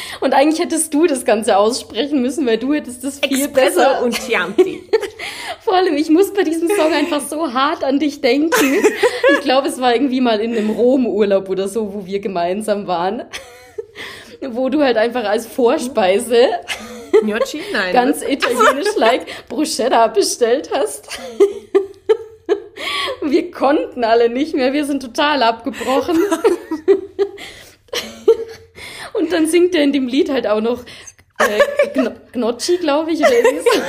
[0.20, 3.92] und eigentlich hättest du das Ganze aussprechen müssen, weil du hättest das viel besser.
[3.92, 4.82] Espresso und Chianti.
[5.60, 8.84] Vor allem, ich muss bei diesem Song einfach so hart an dich denken.
[9.32, 13.24] Ich glaube, es war irgendwie mal in einem Rom-Urlaub oder so, wo wir gemeinsam waren.
[14.44, 16.48] Wo du halt einfach als Vorspeise
[17.22, 17.60] Gnocchi?
[17.72, 17.92] Nein.
[17.92, 21.08] ganz italienisch like Bruschetta bestellt hast.
[23.22, 26.18] Wir konnten alle nicht mehr, wir sind total abgebrochen.
[29.14, 30.84] Und dann singt er in dem Lied halt auch noch
[31.38, 33.80] äh, Gno- Gnocchi, glaube ich, oder so.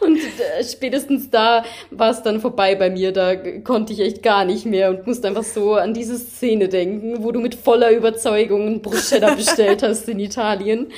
[0.04, 3.12] Und äh, spätestens da war es dann vorbei bei mir.
[3.12, 7.24] Da konnte ich echt gar nicht mehr und musste einfach so an diese Szene denken,
[7.24, 10.92] wo du mit voller Überzeugung ein Bruschetta bestellt hast in Italien.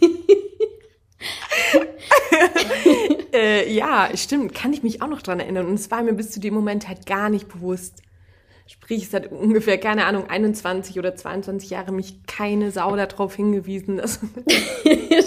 [3.32, 5.66] Äh, ja, stimmt, kann ich mich auch noch dran erinnern.
[5.66, 8.02] Und es war mir bis zu dem Moment halt gar nicht bewusst.
[8.66, 13.98] Sprich, es hat ungefähr, keine Ahnung, 21 oder 22 Jahre mich keine Sau darauf hingewiesen.
[13.98, 14.20] Dass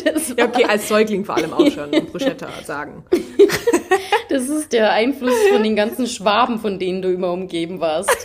[0.03, 3.03] Das ja, okay, als Säugling vor allem auch schon Bruschetta sagen.
[4.29, 8.15] Das ist der Einfluss von den ganzen Schwaben, von denen du immer umgeben warst.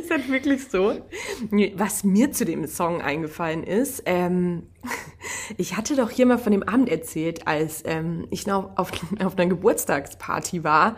[0.00, 1.00] ist halt wirklich so.
[1.74, 4.68] Was mir zu dem Song eingefallen ist, ähm,
[5.56, 9.36] ich hatte doch hier mal von dem Abend erzählt, als ähm, ich noch auf, auf
[9.36, 10.96] einer Geburtstagsparty war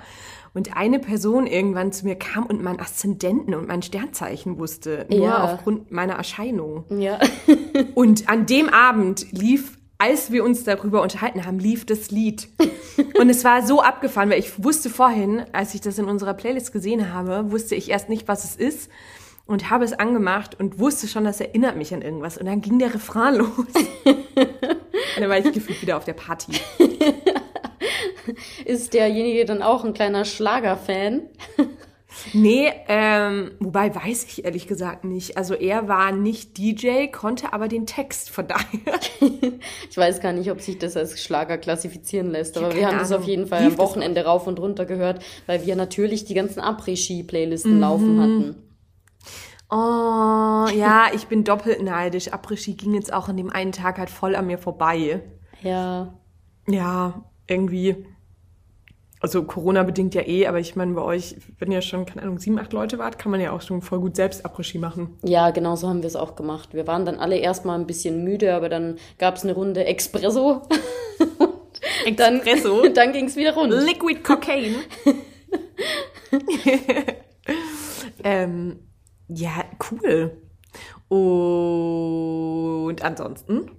[0.55, 5.21] und eine Person irgendwann zu mir kam und meinen Aszendenten und mein Sternzeichen wusste, nur
[5.21, 5.45] Ja.
[5.45, 6.85] aufgrund meiner Erscheinung.
[6.91, 7.19] Ja.
[7.95, 12.49] Und an dem Abend lief, als wir uns darüber unterhalten haben, lief das Lied.
[13.19, 16.73] Und es war so abgefahren, weil ich wusste vorhin, als ich das in unserer Playlist
[16.73, 18.91] gesehen habe, wusste ich erst nicht, was es ist
[19.51, 22.39] und habe es angemacht und wusste schon, das erinnert mich an irgendwas.
[22.39, 23.49] Und dann ging der Refrain los.
[25.17, 26.53] Und dann war ich gefühlt wieder auf der Party.
[28.65, 31.23] Ist derjenige dann auch ein kleiner Schlagerfan?
[32.33, 35.37] Nee, ähm, wobei weiß ich ehrlich gesagt nicht.
[35.39, 38.99] Also er war nicht DJ, konnte aber den Text, von daher.
[39.89, 43.13] Ich weiß gar nicht, ob sich das als Schlager klassifizieren lässt, aber wir haben das
[43.13, 43.23] Ahnung.
[43.23, 46.35] auf jeden Fall Lief am das Wochenende rauf und runter gehört, weil wir natürlich die
[46.35, 47.81] ganzen Après-Ski-Playlisten Mhm.
[47.81, 48.57] laufen hatten.
[49.71, 52.33] Oh, ja, ich bin doppelt neidisch.
[52.33, 55.23] Après-Ski ging jetzt auch an dem einen Tag halt voll an mir vorbei.
[55.63, 56.13] Ja.
[56.67, 58.05] Ja, irgendwie.
[59.21, 62.59] Also Corona-bedingt ja eh, aber ich meine, bei euch, wenn ihr schon, keine Ahnung, sieben,
[62.59, 65.19] acht Leute wart, kann man ja auch schon voll gut selbst Après-Ski machen.
[65.23, 66.71] Ja, genau so haben wir es auch gemacht.
[66.73, 70.63] Wir waren dann alle erstmal ein bisschen müde, aber dann gab es eine Runde Espresso.
[72.17, 72.89] dann Espresso?
[72.95, 73.73] dann ging es wieder rund.
[73.73, 74.77] Liquid Cocaine.
[78.25, 78.79] ähm,
[79.35, 80.37] ja, cool.
[81.09, 83.71] Und ansonsten?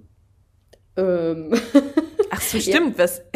[0.96, 1.54] Ähm,
[2.30, 3.22] Ach so, stimmt, was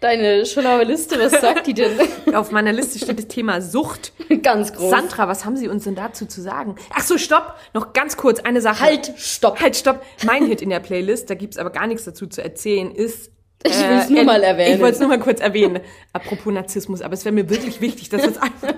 [0.00, 1.92] deine schlaue Liste, was sagt die denn?
[2.34, 4.12] auf meiner Liste steht das Thema Sucht.
[4.42, 4.90] Ganz groß.
[4.90, 6.76] Sandra, was haben Sie uns denn dazu zu sagen?
[6.94, 8.80] Ach so, stopp, noch ganz kurz eine Sache.
[8.80, 9.60] Halt, stopp.
[9.60, 10.02] Halt, stopp.
[10.24, 13.30] Mein Hit in der Playlist, da gibt's aber gar nichts dazu zu erzählen, ist.
[13.62, 14.76] Ich will's nur äh, mal erwähnen.
[14.76, 15.80] Ich wollte es nur mal kurz erwähnen.
[16.14, 18.72] Apropos Narzissmus, aber es wäre mir wirklich wichtig, dass wir es einfach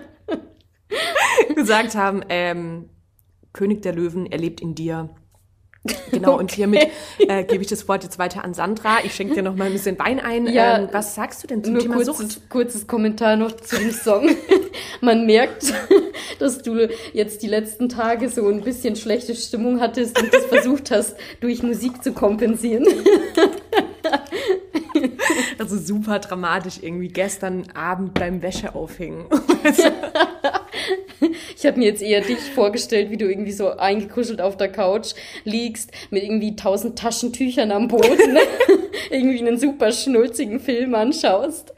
[1.54, 2.22] gesagt haben.
[2.28, 2.88] Ähm,
[3.52, 5.10] König der Löwen, er lebt in dir.
[6.12, 8.98] Genau, und hiermit äh, gebe ich das Wort jetzt weiter an Sandra.
[9.04, 10.46] Ich schenke dir noch mal ein bisschen Wein ein.
[10.46, 12.18] Ja, ähm, was sagst du denn zum Nur Thema Sucht?
[12.18, 14.30] kurzes, kurzes Kommentar noch zu dem Song.
[15.00, 15.74] Man merkt,
[16.38, 20.92] dass du jetzt die letzten Tage so ein bisschen schlechte Stimmung hattest und das versucht
[20.92, 22.86] hast, durch Musik zu kompensieren.
[25.58, 29.26] Also super dramatisch irgendwie gestern Abend beim Wäscheaufhängen.
[31.56, 35.14] Ich habe mir jetzt eher dich vorgestellt, wie du irgendwie so eingekuschelt auf der Couch
[35.44, 38.38] liegst, mit irgendwie tausend Taschentüchern am Boden,
[39.10, 41.72] irgendwie einen super schnulzigen Film anschaust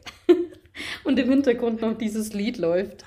[1.05, 3.05] und im Hintergrund noch dieses Lied läuft.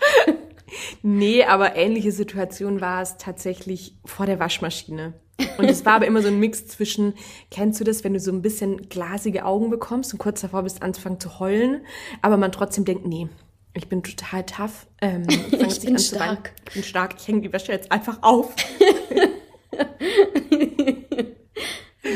[1.02, 5.14] Nee, aber ähnliche Situation war es tatsächlich vor der Waschmaschine.
[5.58, 7.14] Und es war aber immer so ein Mix zwischen,
[7.52, 10.82] kennst du das, wenn du so ein bisschen glasige Augen bekommst und kurz davor bist,
[10.82, 11.86] anzufangen zu heulen,
[12.22, 13.30] aber man trotzdem denkt, nee,
[13.78, 14.88] ich bin total tough.
[15.02, 16.54] Ähm, ich bin stark.
[16.68, 17.16] Ich bin stark.
[17.20, 18.54] Ich hänge die Wäsche jetzt einfach auf.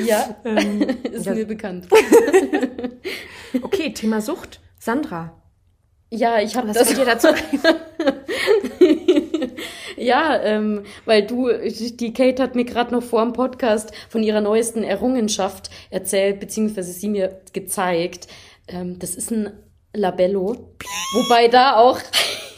[0.05, 1.33] Ja, Ähm, ist ja.
[1.33, 1.87] mir bekannt.
[3.61, 4.59] okay, Thema Sucht.
[4.79, 5.33] Sandra,
[6.09, 6.93] Ja, ich habe was das.
[6.93, 7.27] dir dazu?
[9.97, 14.41] Ja, ähm, weil du, die Kate hat mir gerade noch vor dem Podcast von ihrer
[14.41, 18.27] neuesten Errungenschaft erzählt, beziehungsweise sie mir gezeigt.
[18.67, 19.51] Ähm, das ist ein
[19.93, 20.73] Labello.
[21.13, 21.99] Wobei da auch,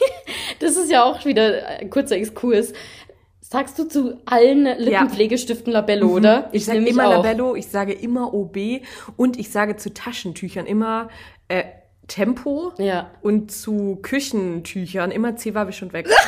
[0.60, 2.72] das ist ja auch wieder ein kurzer Exkurs.
[3.40, 6.40] Sagst du zu allen Lippenpflegestiften Labello, oder?
[6.40, 6.44] Mhm.
[6.52, 7.22] Ich sage immer auch.
[7.24, 8.56] Labello, ich sage immer OB
[9.16, 11.08] und ich sage zu Taschentüchern immer
[11.48, 11.64] äh,
[12.08, 13.10] Tempo Ja.
[13.22, 16.08] und zu Küchentüchern immer Zewa Wisch und weg.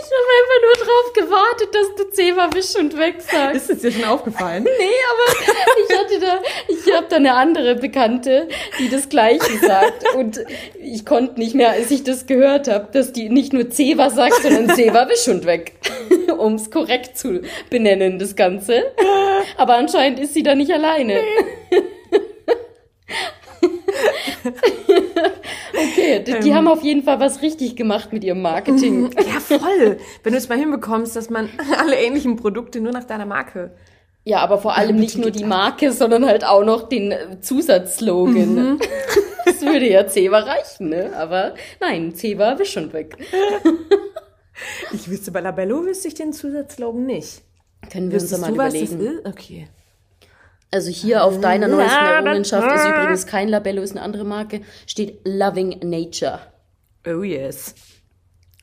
[0.00, 0.76] Ich habe einfach nur
[1.48, 3.56] drauf gewartet, dass du Zebra wisch und weg sagst.
[3.56, 4.66] Ist es dir schon aufgefallen?
[4.78, 5.24] Nee, aber
[5.82, 10.14] ich hatte da, ich habe da eine andere Bekannte, die das Gleiche sagt.
[10.14, 10.44] Und
[10.80, 14.42] ich konnte nicht mehr, als ich das gehört habe, dass die nicht nur Zewa sagt,
[14.42, 15.72] sondern Zewa wisch und weg.
[16.38, 18.92] Um es korrekt zu benennen, das Ganze.
[19.56, 21.20] Aber anscheinend ist sie da nicht alleine.
[25.78, 29.10] Okay, die, die haben auf jeden Fall was richtig gemacht mit ihrem Marketing.
[29.18, 29.98] Ja, voll.
[30.22, 33.74] Wenn du es mal hinbekommst, dass man alle ähnlichen Produkte nur nach deiner Marke.
[34.24, 38.78] Ja, aber vor allem nicht nur die Marke, sondern halt auch noch den äh, Zusatzslogan.
[39.44, 41.10] Das würde ja Zewa reichen, ne?
[41.16, 43.16] Aber nein, Zewa wisch und weg.
[44.92, 47.40] Ich wüsste bei Labello wüsste ich den Zusatzslogan nicht.
[47.90, 49.18] Können wir uns Wüsstest mal du, was das überlegen.
[49.20, 49.26] ist?
[49.26, 49.68] Okay.
[50.70, 55.20] Also hier auf deiner neuesten Errungenschaft ist übrigens kein Labello, ist eine andere Marke, steht
[55.26, 56.40] Loving Nature.
[57.06, 57.74] Oh yes.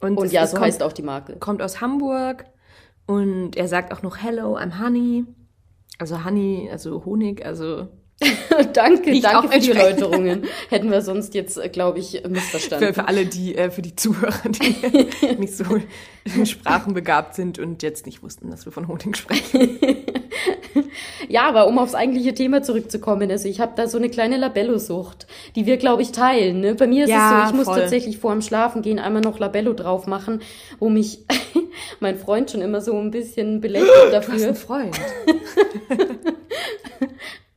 [0.01, 1.37] Und es- ja, so kommt, heißt auch die Marke.
[1.37, 2.45] kommt aus Hamburg
[3.07, 5.25] und er sagt auch noch Hello, I'm Honey.
[5.97, 7.87] Also Honey, also Honig, also
[8.73, 9.71] danke, danke für die.
[9.71, 10.43] Erläuterungen.
[10.69, 12.93] Hätten wir sonst jetzt, glaube ich, für, missverstanden.
[12.93, 15.65] für alle, die, äh, für die Zuhörer, die nicht so
[16.35, 19.79] in Sprachen begabt sind und jetzt nicht wussten, dass wir von Honig sprechen.
[21.29, 25.27] Ja, aber um aufs eigentliche Thema zurückzukommen, also ich habe da so eine kleine Labello-Sucht,
[25.55, 26.59] die wir, glaube ich, teilen.
[26.59, 26.75] Ne?
[26.75, 27.79] Bei mir ist Ja, es so, ich muss voll.
[27.81, 30.41] tatsächlich vor dem Schlafen gehen einmal noch Labello drauf machen,
[30.79, 31.19] wo mich
[31.99, 34.55] mein Freund schon immer so ein bisschen belächelt Du hast einen dafür.
[34.55, 34.99] Freund.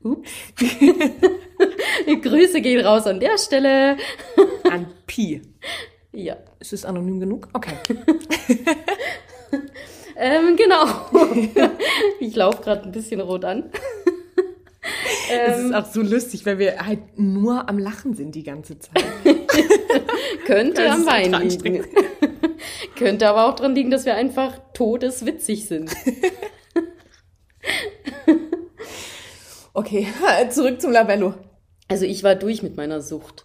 [0.02, 0.30] Ups.
[2.22, 3.96] Grüße gehen raus an der Stelle.
[4.70, 5.42] An Pi.
[6.12, 7.48] Ja, Ist es anonym genug?
[7.52, 7.72] Okay.
[10.18, 10.84] Ähm, genau.
[12.20, 13.70] ich laufe gerade ein bisschen rot an.
[15.30, 18.78] Es ähm, ist auch so lustig, weil wir halt nur am Lachen sind die ganze
[18.78, 19.04] Zeit.
[20.46, 21.84] könnte am Wein liegen.
[22.96, 25.90] könnte aber auch dran liegen, dass wir einfach todeswitzig sind.
[29.74, 30.08] Okay,
[30.48, 31.34] zurück zum Labello.
[31.88, 33.44] Also ich war durch mit meiner Sucht.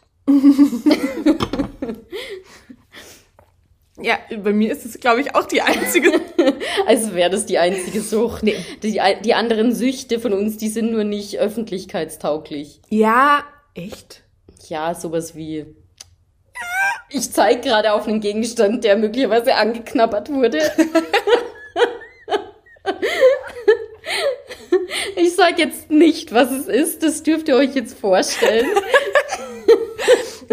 [4.01, 6.11] Ja, bei mir ist es, glaube ich, auch die einzige.
[6.87, 8.43] Also wäre das die einzige Sucht.
[8.43, 8.57] Nee.
[8.81, 12.81] Die, die anderen Süchte von uns, die sind nur nicht öffentlichkeitstauglich.
[12.89, 13.43] ja,
[13.75, 14.23] echt?
[14.67, 15.65] Ja, sowas wie.
[17.09, 20.59] Ich zeige gerade auf einen Gegenstand, der möglicherweise angeknabbert wurde.
[25.15, 27.03] Ich sage jetzt nicht, was es ist.
[27.03, 28.65] Das dürft ihr euch jetzt vorstellen.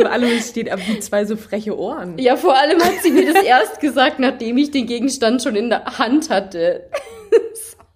[0.00, 2.18] Über allem steht aber wie zwei so freche Ohren.
[2.18, 5.68] Ja, vor allem hat sie mir das erst gesagt, nachdem ich den Gegenstand schon in
[5.68, 6.88] der Hand hatte.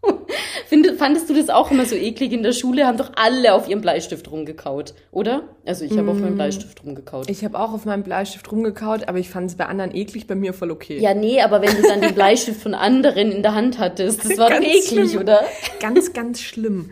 [0.04, 0.26] So.
[0.66, 2.86] Finde, fandest du das auch immer so eklig in der Schule?
[2.86, 5.48] Haben doch alle auf ihrem Bleistift rumgekaut, oder?
[5.64, 7.30] Also ich habe auf meinem Bleistift rumgekaut.
[7.30, 10.34] Ich habe auch auf meinem Bleistift rumgekaut, aber ich fand es bei anderen eklig, bei
[10.34, 10.98] mir voll okay.
[10.98, 14.38] ja, nee, aber wenn du dann den Bleistift von anderen in der Hand hattest, das
[14.38, 15.20] war doch eklig, schlimm.
[15.20, 15.40] oder?
[15.80, 16.90] Ganz, ganz schlimm.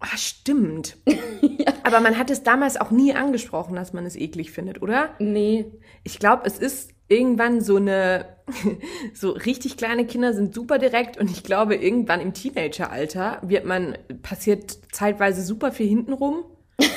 [0.00, 0.96] Ah, stimmt.
[1.82, 5.10] Aber man hat es damals auch nie angesprochen, dass man es eklig findet, oder?
[5.18, 5.66] Nee.
[6.04, 8.26] Ich glaube, es ist irgendwann so eine,
[9.14, 13.96] so richtig kleine Kinder sind super direkt und ich glaube, irgendwann im Teenageralter wird man,
[14.22, 16.44] passiert zeitweise super viel hintenrum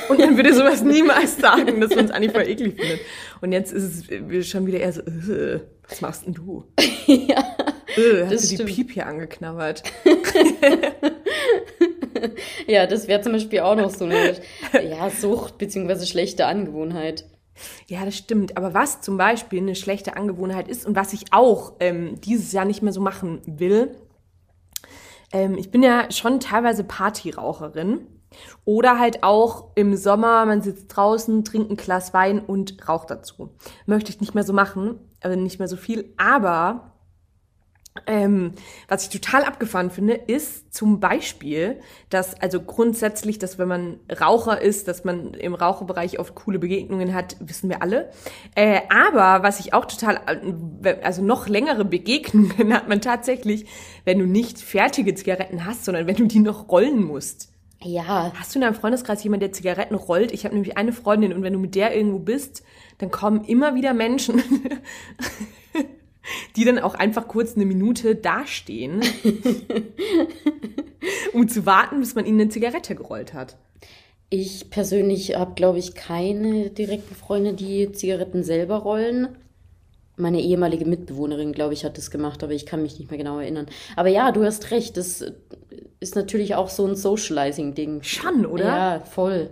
[0.09, 2.99] und man würde sowas niemals sagen, dass man es eigentlich voll eklig findet.
[3.41, 6.65] Und jetzt ist es schon wieder eher so, äh, was machst denn du?
[7.07, 7.55] ja.
[7.97, 8.69] Äh, hast Das du die stimmt.
[8.69, 9.81] Piep hier angeknabbert?
[12.67, 14.35] Ja, das wäre zum Beispiel auch noch so eine
[14.89, 17.25] ja, Sucht beziehungsweise schlechte Angewohnheit.
[17.87, 18.57] Ja, das stimmt.
[18.57, 22.65] Aber was zum Beispiel eine schlechte Angewohnheit ist und was ich auch ähm, dieses Jahr
[22.65, 23.95] nicht mehr so machen will,
[25.31, 28.07] ähm, ich bin ja schon teilweise Partyraucherin.
[28.63, 33.55] Oder halt auch im Sommer, man sitzt draußen, trinkt ein Glas Wein und raucht dazu.
[33.85, 36.13] Möchte ich nicht mehr so machen, also nicht mehr so viel.
[36.15, 36.90] Aber
[38.07, 38.53] ähm,
[38.87, 44.61] was ich total abgefahren finde, ist zum Beispiel, dass also grundsätzlich, dass wenn man Raucher
[44.61, 48.09] ist, dass man im Raucherbereich oft coole Begegnungen hat, wissen wir alle.
[48.55, 50.21] Äh, aber was ich auch total,
[50.83, 53.65] äh, also noch längere Begegnungen hat man tatsächlich,
[54.05, 57.49] wenn du nicht fertige Zigaretten hast, sondern wenn du die noch rollen musst.
[57.83, 58.31] Ja.
[58.35, 60.31] Hast du in deinem Freundeskreis jemanden, der Zigaretten rollt?
[60.31, 62.63] Ich habe nämlich eine Freundin und wenn du mit der irgendwo bist,
[62.99, 64.41] dann kommen immer wieder Menschen
[66.55, 69.01] die dann auch einfach kurz eine Minute dastehen,
[71.33, 73.57] um zu warten, bis man ihnen eine Zigarette gerollt hat.
[74.29, 79.29] Ich persönlich habe, glaube ich, keine direkten Freunde, die Zigaretten selber rollen.
[80.15, 83.39] Meine ehemalige Mitbewohnerin, glaube ich, hat das gemacht, aber ich kann mich nicht mehr genau
[83.39, 83.65] erinnern.
[83.95, 85.25] Aber ja, du hast recht, das
[85.99, 88.03] ist natürlich auch so ein Socializing-Ding.
[88.03, 88.65] Schon, oder?
[88.65, 89.49] Ja, voll.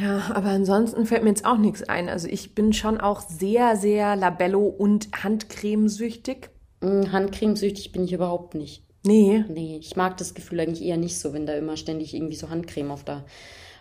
[0.00, 2.08] Ja, aber ansonsten fällt mir jetzt auch nichts ein.
[2.08, 6.50] Also ich bin schon auch sehr, sehr Labello- und Handcremesüchtig.
[6.80, 8.82] Mm, Handcremesüchtig bin ich überhaupt nicht.
[9.04, 9.44] Nee.
[9.48, 12.50] Nee, ich mag das Gefühl eigentlich eher nicht so, wenn da immer ständig irgendwie so
[12.50, 13.24] Handcreme auf der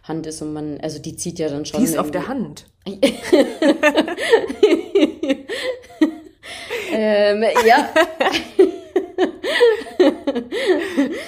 [0.04, 1.80] Hand ist und man, also die zieht ja dann schon.
[1.80, 2.68] Die ist auf der Hand.
[6.92, 7.90] ähm, ja.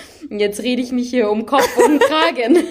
[0.30, 2.64] Jetzt rede ich mich hier um Kopf und Kragen.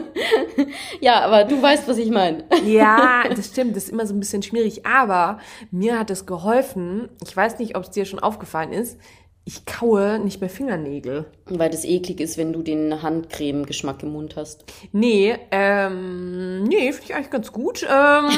[1.00, 2.44] ja, aber du weißt, was ich meine.
[2.66, 3.76] ja, das stimmt.
[3.76, 4.86] Das ist immer so ein bisschen schwierig.
[4.86, 5.38] Aber
[5.70, 7.08] mir hat es geholfen.
[7.22, 8.98] Ich weiß nicht, ob es dir schon aufgefallen ist.
[9.44, 11.26] Ich kaue nicht mehr Fingernägel.
[11.46, 14.64] Weil das eklig ist, wenn du den Handcreme-Geschmack im Mund hast.
[14.92, 17.84] Nee, ähm, nee, finde ich eigentlich ganz gut.
[17.90, 18.28] Ähm,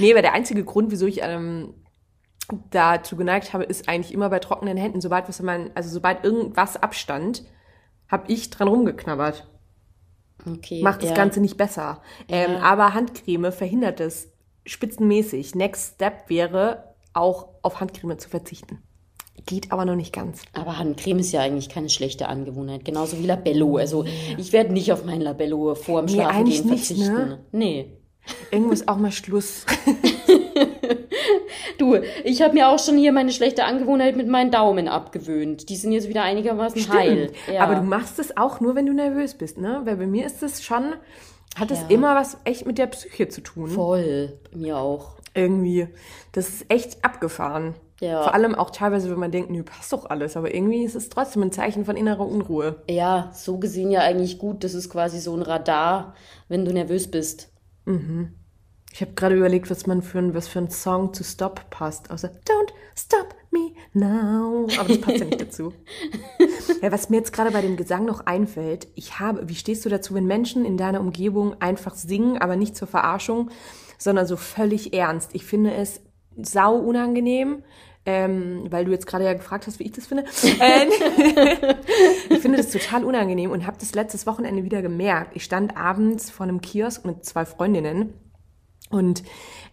[0.00, 1.74] nee, weil der einzige Grund, wieso ich ähm,
[2.70, 6.76] dazu geneigt habe, ist eigentlich immer bei trockenen Händen, sobald was man, also sobald irgendwas
[6.76, 7.44] abstand,
[8.08, 9.46] habe ich dran rumgeknabbert.
[10.50, 10.82] Okay.
[10.82, 11.16] Macht das ja.
[11.16, 12.00] Ganze nicht besser.
[12.28, 12.60] Ähm, Ja.
[12.60, 14.28] aber Handcreme verhindert es
[14.64, 15.54] spitzenmäßig.
[15.54, 18.82] Next Step wäre auch auf Handcreme zu verzichten.
[19.46, 20.42] Geht aber noch nicht ganz.
[20.52, 22.84] Aber Handcreme ist ja eigentlich keine schlechte Angewohnheit.
[22.84, 23.76] Genauso wie Labello.
[23.76, 24.04] Also
[24.36, 27.14] ich werde nicht auf mein Labello vor dem Nee, Schlafengehen eigentlich nicht, verzichten.
[27.14, 27.38] ne?
[27.52, 27.92] Nee.
[28.50, 29.64] Irgendwo ist auch mal Schluss.
[31.78, 35.68] Du, ich habe mir auch schon hier meine schlechte Angewohnheit mit meinen Daumen abgewöhnt.
[35.68, 37.32] Die sind jetzt wieder einigermaßen heil.
[37.52, 37.62] Ja.
[37.62, 39.82] Aber du machst es auch nur, wenn du nervös bist, ne?
[39.84, 40.94] Weil bei mir ist es schon,
[41.58, 41.86] hat es Ja.
[41.88, 43.68] immer was echt mit der Psyche zu tun.
[43.68, 44.38] Voll.
[44.54, 45.16] Mir auch.
[45.34, 45.88] Irgendwie.
[46.32, 47.74] Das ist echt abgefahren.
[48.00, 48.22] Ja.
[48.22, 50.36] Vor allem auch teilweise, wenn man denkt, nö, passt doch alles.
[50.36, 52.82] Aber irgendwie ist es trotzdem ein Zeichen von innerer Unruhe.
[52.88, 54.62] Ja, so gesehen ja eigentlich gut.
[54.62, 56.14] Das ist quasi so ein Radar,
[56.48, 57.50] wenn du nervös bist.
[58.92, 62.10] Ich habe gerade überlegt, was man für ein, was für ein Song zu Stop passt.
[62.10, 64.66] Außer Don't Stop Me Now.
[64.78, 65.72] Aber das passt ja nicht dazu.
[66.80, 69.88] Ja, was mir jetzt gerade bei dem Gesang noch einfällt, ich habe, wie stehst du
[69.88, 73.50] dazu, wenn Menschen in deiner Umgebung einfach singen, aber nicht zur Verarschung,
[73.98, 75.30] sondern so völlig ernst?
[75.34, 76.00] Ich finde es
[76.36, 77.64] sau unangenehm.
[78.06, 80.24] Ähm, weil du jetzt gerade ja gefragt hast, wie ich das finde.
[80.44, 80.88] Ähm,
[82.30, 85.32] ich finde das total unangenehm und habe das letztes Wochenende wieder gemerkt.
[85.34, 88.14] Ich stand abends vor einem Kiosk mit zwei Freundinnen
[88.90, 89.22] und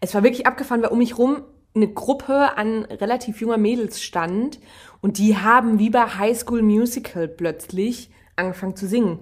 [0.01, 1.43] es war wirklich abgefahren, weil um mich rum
[1.75, 4.60] eine Gruppe an relativ junger Mädels stand
[5.01, 9.19] und die haben wie bei High School Musical plötzlich angefangen zu singen.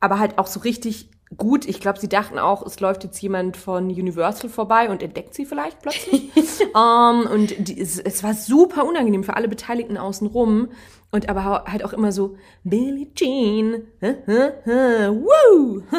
[0.00, 1.66] Aber halt auch so richtig gut.
[1.66, 5.46] Ich glaube, sie dachten auch, es läuft jetzt jemand von Universal vorbei und entdeckt sie
[5.46, 6.30] vielleicht plötzlich.
[6.74, 10.68] um, und die, es, es war super unangenehm für alle Beteiligten außenrum.
[11.10, 15.82] Und aber halt auch immer so, Billie Jean, woo,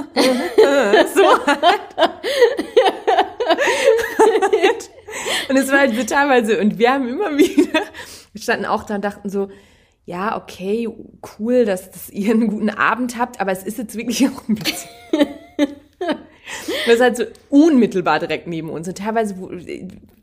[1.14, 1.24] so
[5.50, 7.82] Und es war halt so teilweise, und wir haben immer wieder,
[8.32, 9.50] wir standen auch da und dachten so,
[10.06, 10.89] ja, okay,
[11.38, 14.56] cool, dass, dass ihr einen guten Abend habt, aber es ist jetzt wirklich auch ein
[14.56, 14.89] bisschen.
[16.86, 18.88] Das ist halt so unmittelbar direkt neben uns.
[18.88, 19.36] Und teilweise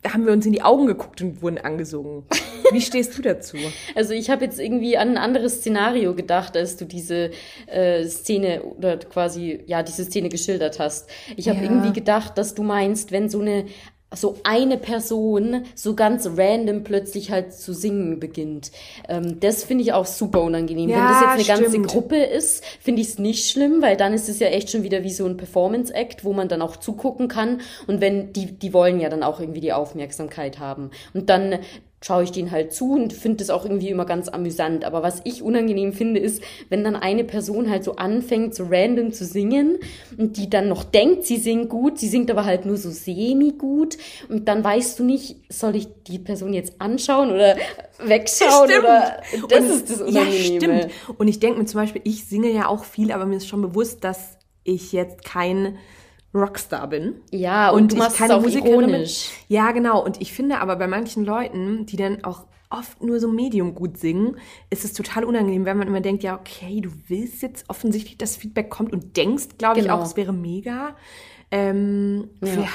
[0.07, 2.23] haben wir uns in die Augen geguckt und wurden angesungen.
[2.71, 3.57] Wie stehst du dazu?
[3.95, 7.31] Also ich habe jetzt irgendwie an ein anderes Szenario gedacht, als du diese
[7.67, 11.09] äh, Szene oder quasi, ja, diese Szene geschildert hast.
[11.35, 11.65] Ich habe Ja.
[11.65, 13.65] irgendwie gedacht, dass du meinst, wenn so eine
[14.13, 18.71] so eine Person so ganz random plötzlich halt zu singen beginnt.
[19.07, 20.89] Ähm, das finde ich auch super unangenehm.
[20.89, 21.87] Wenn das Ja, jetzt eine ganze stimmt.
[21.87, 25.03] Gruppe ist, finde ich es nicht schlimm, weil dann ist es ja echt schon wieder
[25.03, 27.61] wie so ein Performance-Act, wo man dann auch zugucken kann.
[27.87, 30.91] Und wenn die, die wollen ja dann auch irgendwie die Aufmerksamkeit haben.
[31.13, 31.59] Und dann
[32.03, 34.85] schaue ich den halt zu und finde das auch irgendwie immer ganz amüsant.
[34.85, 39.11] Aber was ich unangenehm finde, ist, wenn dann eine Person halt so anfängt, so random
[39.13, 39.77] zu singen
[40.17, 43.97] und die dann noch denkt, sie singt gut, sie singt aber halt nur so semi-gut
[44.29, 47.55] und dann weißt du nicht, soll ich die Person jetzt anschauen oder
[48.03, 48.83] wegschauen Stimmt.
[48.83, 50.81] oder das Und- ist das Ja, Unangenehme.
[50.81, 50.87] stimmt.
[51.19, 53.61] Und ich denke mir zum Beispiel, ich singe ja auch viel, aber mir ist schon
[53.61, 55.77] bewusst, dass ich jetzt kein
[56.33, 57.15] Rockstar bin.
[57.31, 58.89] Ja, und, du ich machst es keine auch Musikerin bin.
[58.89, 59.29] ironisch.
[59.47, 60.03] Ja, genau.
[60.03, 63.97] Und ich finde aber bei manchen Leuten, die dann auch oft nur so medium gut
[63.97, 64.37] singen,
[64.69, 68.37] ist es total unangenehm, wenn man immer denkt, ja, okay, du willst jetzt offensichtlich, dass
[68.37, 69.97] Feedback kommt und denkst, glaube ich, Genau.
[69.97, 70.95] auch, es wäre mega.
[71.53, 72.67] Ähm, ja.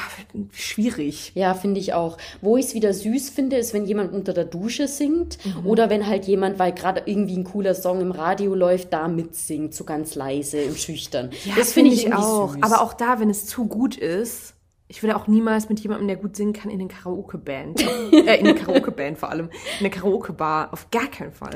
[0.53, 1.33] schwierig.
[1.35, 2.19] Ja, finde ich auch.
[2.43, 5.67] Wo ich es wieder süß finde, ist, wenn jemand unter der Dusche singt Mhm.
[5.67, 9.75] oder wenn halt jemand, weil gerade irgendwie ein cooler Song im Radio läuft, da mitsingt,
[9.75, 11.31] so ganz leise, im Schüchtern.
[11.57, 12.53] das finde ich, irgendwie auch.
[12.53, 12.63] süß.
[12.63, 14.55] Aber auch da, wenn es zu gut ist,
[14.89, 17.81] ich würde auch niemals mit jemandem, der gut singen kann, in eine Karaoke-Band.
[18.13, 19.47] äh, in eine Karaoke-Band vor allem.
[19.47, 20.73] In eine Karaoke-Bar.
[20.73, 21.55] Auf gar keinen Fall.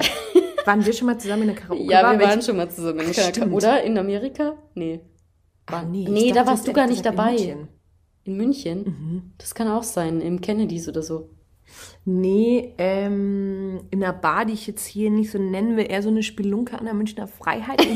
[0.64, 1.90] Waren wir schon mal zusammen in einer Karaoke-Bar?
[1.92, 3.00] ja, wir waren ich- schon mal zusammen.
[3.00, 3.28] in Kanada.
[3.34, 3.52] stimmt.
[3.52, 4.54] Oder in Amerika?
[4.74, 5.00] Nee.
[5.72, 7.32] Ah, nee, Nee, ich da dachte, warst du gar nicht direkt in dabei.
[7.32, 7.68] München.
[8.24, 8.84] In München?
[8.84, 9.32] Mhm.
[9.38, 11.30] Das kann auch sein, im Kennedys oder so.
[12.04, 16.08] Nee, ähm, in einer Bar, die ich jetzt hier nicht so nennen will, eher so
[16.08, 17.86] eine Spelunke an der Münchner Freiheit.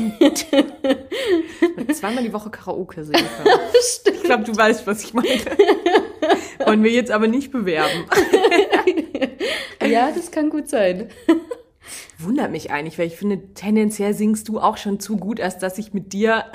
[1.75, 3.59] Mit zweimal die Woche Karaoke singen können.
[4.13, 5.27] Ich glaube, du weißt, was ich meine.
[6.65, 8.05] Wollen wir jetzt aber nicht bewerben.
[9.85, 11.09] Ja, das kann gut sein.
[12.17, 15.77] Wundert mich eigentlich, weil ich finde, tendenziell singst du auch schon zu gut, als dass
[15.77, 16.45] ich mit dir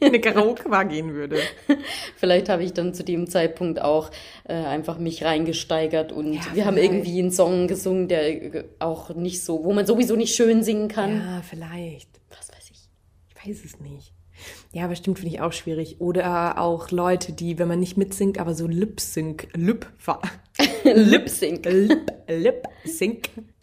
[0.00, 1.38] eine Karaoke-Bar gehen würde.
[2.16, 4.10] Vielleicht habe ich dann zu dem Zeitpunkt auch
[4.44, 9.14] äh, einfach mich reingesteigert und Ja, wir haben irgendwie einen Song gesungen, der äh, auch
[9.14, 11.16] nicht so, wo man sowieso nicht schön singen kann.
[11.16, 12.08] Ja, vielleicht.
[12.30, 12.88] Was weiß ich.
[13.28, 14.12] Ich weiß es nicht.
[14.72, 16.00] Ja, aber stimmt, finde ich auch schwierig.
[16.00, 19.86] Oder auch Leute, die, wenn man nicht mitsingt, aber so Lip-Sync, Lip,
[20.84, 21.66] Lip Sync.
[21.66, 23.28] Lip, Lip, Sync,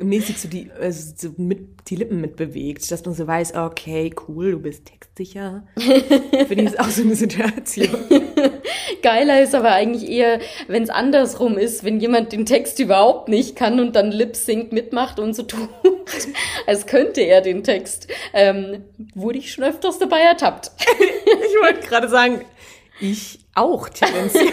[0.00, 4.52] mäßig so die, also so mit, die Lippen mitbewegt, dass man so weiß, okay, cool,
[4.52, 5.66] du bist textsicher.
[5.76, 7.96] finde ich, ist auch so eine Situation.
[9.02, 13.56] Geiler ist aber eigentlich eher, wenn es andersrum ist, wenn jemand den Text überhaupt nicht
[13.56, 15.68] kann und dann Lip Sync mitmacht und so tut,
[16.66, 18.08] als könnte er den Text.
[18.32, 18.84] Ähm,
[19.14, 20.70] wurde ich schon öfters dabei ertappt.
[21.26, 22.42] Ich wollte gerade sagen,
[23.00, 24.46] ich auch tendenziell.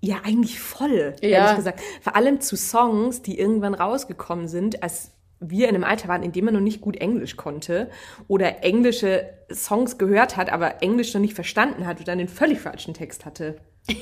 [0.00, 1.28] Ja, eigentlich voll, Ja.
[1.28, 1.80] ehrlich gesagt.
[2.02, 6.32] Vor allem zu Songs, die irgendwann rausgekommen sind, als wir in einem Alter waren, in
[6.32, 7.90] dem man noch nicht gut Englisch konnte
[8.26, 12.60] oder englische Songs gehört hat, aber Englisch noch nicht verstanden hat und dann den völlig
[12.60, 13.56] falschen Text hatte.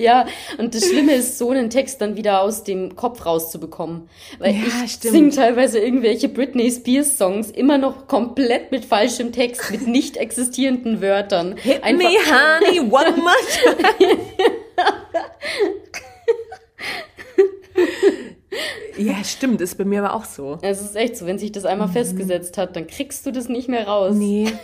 [0.10, 0.26] Ja,
[0.56, 4.08] und das Schlimme ist, so einen Text dann wieder aus dem Kopf rauszubekommen.
[4.38, 9.70] Weil Ja, ich singe teilweise irgendwelche Britney Spears Songs immer noch komplett mit falschem Text,
[9.70, 11.56] mit nicht existierenden Wörtern.
[11.56, 13.34] Hit me, honey, one more
[18.96, 20.58] ja, stimmt, ist bei mir aber auch so.
[20.62, 23.68] Es ist echt so, wenn sich das einmal festgesetzt hat, dann kriegst du das nicht
[23.68, 24.14] mehr raus.
[24.14, 24.52] Nee.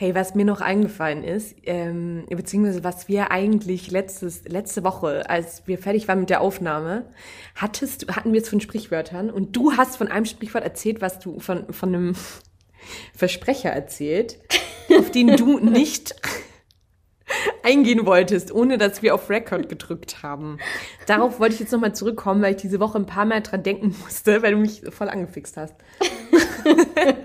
[0.00, 5.66] Hey, was mir noch eingefallen ist, ähm, beziehungsweise was wir eigentlich letztes, letzte Woche, als
[5.66, 7.10] wir fertig waren mit der Aufnahme,
[7.56, 11.40] hattest, hatten wir es von Sprichwörtern und du hast von einem Sprichwort erzählt, was du
[11.40, 12.14] von, von einem
[13.12, 14.38] Versprecher erzählt,
[14.96, 16.14] auf den du nicht
[17.64, 20.58] eingehen wolltest, ohne dass wir auf Record gedrückt haben.
[21.06, 23.96] Darauf wollte ich jetzt nochmal zurückkommen, weil ich diese Woche ein paar Mal dran denken
[24.00, 25.74] musste, weil du mich voll angefixt hast.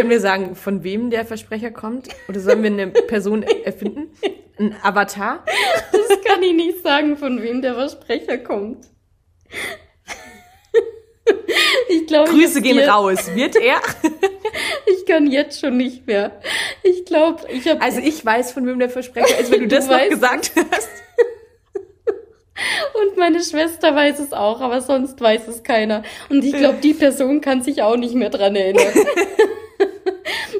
[0.00, 2.08] Können wir sagen, von wem der Versprecher kommt?
[2.26, 4.10] Oder sollen wir eine Person erfinden?
[4.58, 5.44] Ein Avatar?
[5.92, 8.86] Das kann ich nicht sagen, von wem der Versprecher kommt.
[11.90, 13.30] Ich glaube, Grüße gehen raus.
[13.34, 13.78] Wird er?
[14.86, 16.40] Ich kann jetzt schon nicht mehr.
[16.82, 19.84] Ich glaube, ich habe Also ich weiß, von wem der Versprecher ist, wenn du das
[19.86, 20.88] Du noch weißt gesagt hast.
[23.02, 26.04] und meine Schwester weiß es auch, aber sonst weiß es keiner.
[26.30, 28.94] Und ich glaube, die Person kann sich auch nicht mehr dran erinnern.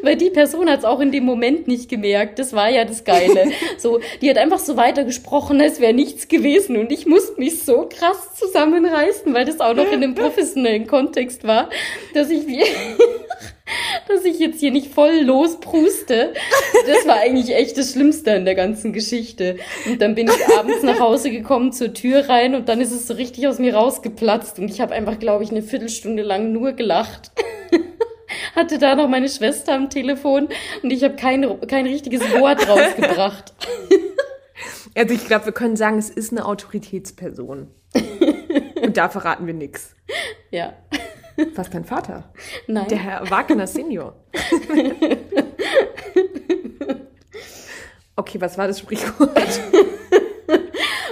[0.02, 2.38] Weil die Person hat es auch in dem Moment nicht gemerkt.
[2.38, 3.50] Das war ja das Geile.
[3.78, 6.76] So, die hat einfach so weitergesprochen, als wäre nichts gewesen.
[6.76, 11.44] Und ich musste mich so krass zusammenreißen, weil das auch noch in einem professionellen Kontext
[11.44, 11.70] war,
[12.12, 12.62] dass ich wie,
[14.08, 16.34] dass ich jetzt hier nicht voll lospruste.
[16.86, 19.56] Das war eigentlich echt das Schlimmste an der ganzen Geschichte.
[19.86, 23.06] Und dann bin ich abends nach Hause gekommen zur Tür rein und dann ist es
[23.06, 24.58] so richtig aus mir rausgeplatzt.
[24.58, 27.30] Und ich habe einfach, glaube ich, eine Viertelstunde lang nur gelacht.
[28.54, 30.48] Hatte da noch meine Schwester am Telefon
[30.82, 33.54] und ich habe kein, kein richtiges Wort rausgebracht.
[34.96, 37.68] Also ich glaube, wir können sagen, es ist eine Autoritätsperson.
[38.82, 39.94] Und da verraten wir nichts.
[40.50, 40.72] Ja.
[41.54, 42.32] Was dein Vater?
[42.66, 42.88] Nein.
[42.88, 44.16] Der Herr Wagner Senior.
[48.16, 49.60] okay, was war das Sprichwort?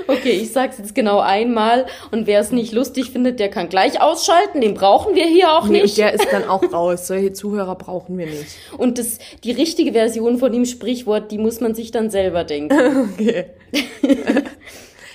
[0.08, 4.00] Okay, ich sag's jetzt genau einmal und wer es nicht lustig findet, der kann gleich
[4.00, 4.60] ausschalten.
[4.60, 5.98] Den brauchen wir hier auch Nee, und nicht.
[5.98, 7.06] der ist dann auch raus.
[7.06, 8.46] Solche Zuhörer brauchen wir nicht.
[8.78, 12.76] Und das, die richtige Version von dem Sprichwort, die muss man sich dann selber denken.
[13.18, 13.46] Okay.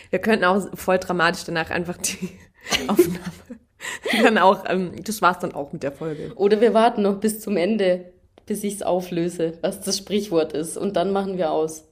[0.10, 2.30] Wir könnten auch voll dramatisch danach einfach die
[2.88, 3.20] Aufnahme.
[4.22, 6.32] Dann auch, ähm, das war's dann auch mit der Folge.
[6.36, 8.14] Oder wir warten noch bis zum Ende,
[8.46, 10.78] bis ich's auflöse, was das Sprichwort ist.
[10.78, 11.86] Und dann machen wir aus.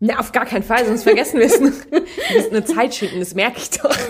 [0.00, 1.60] Na, auf gar keinen Fall, sonst vergessen wir es.
[1.60, 2.02] Wir
[2.34, 3.96] müssen eine Zeit schicken, das merke ich doch.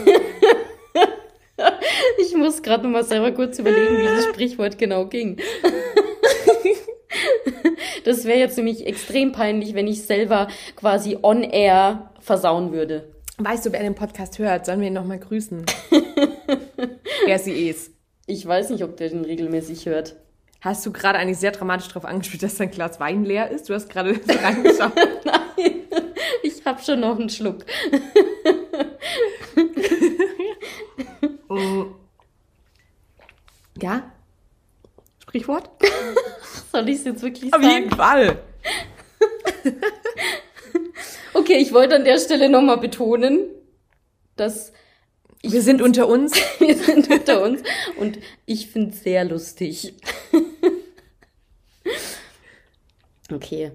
[2.19, 5.39] Ich muss gerade noch mal selber kurz überlegen, wie das Sprichwort genau ging.
[8.05, 13.09] Das wäre jetzt nämlich extrem peinlich, wenn ich selber quasi on air versauen würde.
[13.39, 14.67] Weißt du, wer den Podcast hört?
[14.67, 15.65] Sollen wir ihn nochmal grüßen?
[17.27, 17.93] er sie es.
[18.27, 20.17] Ich weiß nicht, ob der den regelmäßig hört.
[20.61, 23.69] Hast du gerade eigentlich sehr dramatisch darauf angespielt, dass dein Glas Wein leer ist?
[23.71, 24.93] Du hast gerade so reingeschaut.
[25.25, 25.41] Nein,
[26.43, 27.65] ich habe schon noch einen Schluck.
[33.81, 34.13] Ja?
[35.23, 35.69] Sprichwort?
[36.73, 37.75] Soll ich es jetzt wirklich Auf sagen?
[37.75, 38.43] jeden Fall.
[41.37, 43.49] Okay, ich wollte an der Stelle nochmal betonen,
[44.37, 44.73] dass
[45.43, 46.33] Wir sind unter uns.
[46.61, 47.61] wir sind unter uns
[47.97, 49.95] und ich finde es sehr lustig.
[53.31, 53.73] Okay.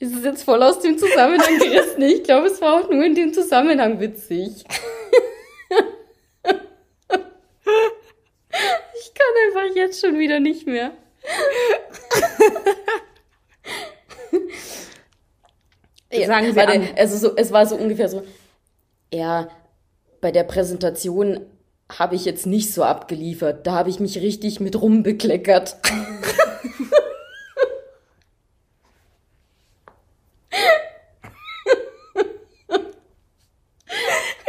[0.00, 2.02] Ist es jetzt voll aus dem Zusammenhang gerissen?
[2.02, 4.64] Ich glaube, es war auch nur in dem Zusammenhang witzig.
[9.00, 10.92] Ich kann einfach jetzt schon wieder nicht mehr.
[16.26, 16.88] Sagen Sie warte, an.
[16.96, 18.24] also so, es war so ungefähr so,
[19.12, 19.48] ja,
[20.20, 21.46] bei der Präsentation
[21.96, 23.66] habe ich jetzt nicht so abgeliefert.
[23.66, 25.76] Da habe ich mich richtig mit rumbekleckert.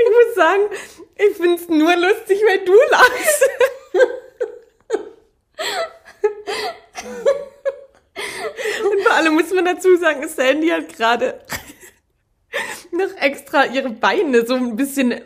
[0.02, 0.64] Ich muss sagen,
[1.16, 3.50] ich finde es nur lustig, weil du lachst.
[8.92, 11.42] Und vor allem muss man dazu sagen, Sandy hat gerade
[12.92, 15.22] noch extra ihre Beine so ein bisschen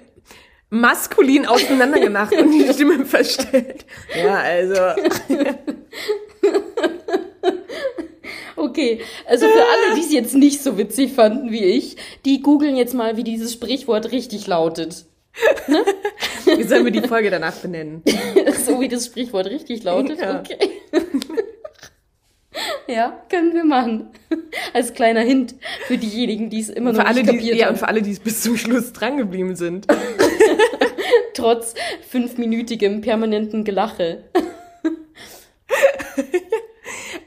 [0.74, 3.86] maskulin auseinandergemacht und die Stimme verstellt.
[4.16, 4.76] Ja, also.
[8.56, 12.76] Okay, also für alle, die es jetzt nicht so witzig fanden wie ich, die googeln
[12.76, 15.06] jetzt mal, wie dieses Sprichwort richtig lautet.
[16.46, 18.04] Wie sollen wir die Folge danach benennen?
[18.66, 20.20] so wie das Sprichwort richtig lautet.
[20.20, 20.40] Ja.
[20.40, 20.58] Okay.
[22.88, 24.10] ja, können wir machen.
[24.74, 25.56] Als kleiner Hint
[25.88, 27.80] für diejenigen, die es immer noch alle, nicht die, kapiert ja, und haben.
[27.80, 29.88] für alle, die es bis zum Schluss drangeblieben sind.
[31.34, 31.74] Trotz
[32.10, 34.24] fünfminütigem permanenten Gelache.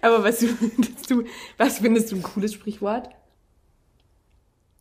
[0.01, 1.25] Aber was findest du,
[1.57, 3.09] was findest du ein cooles Sprichwort?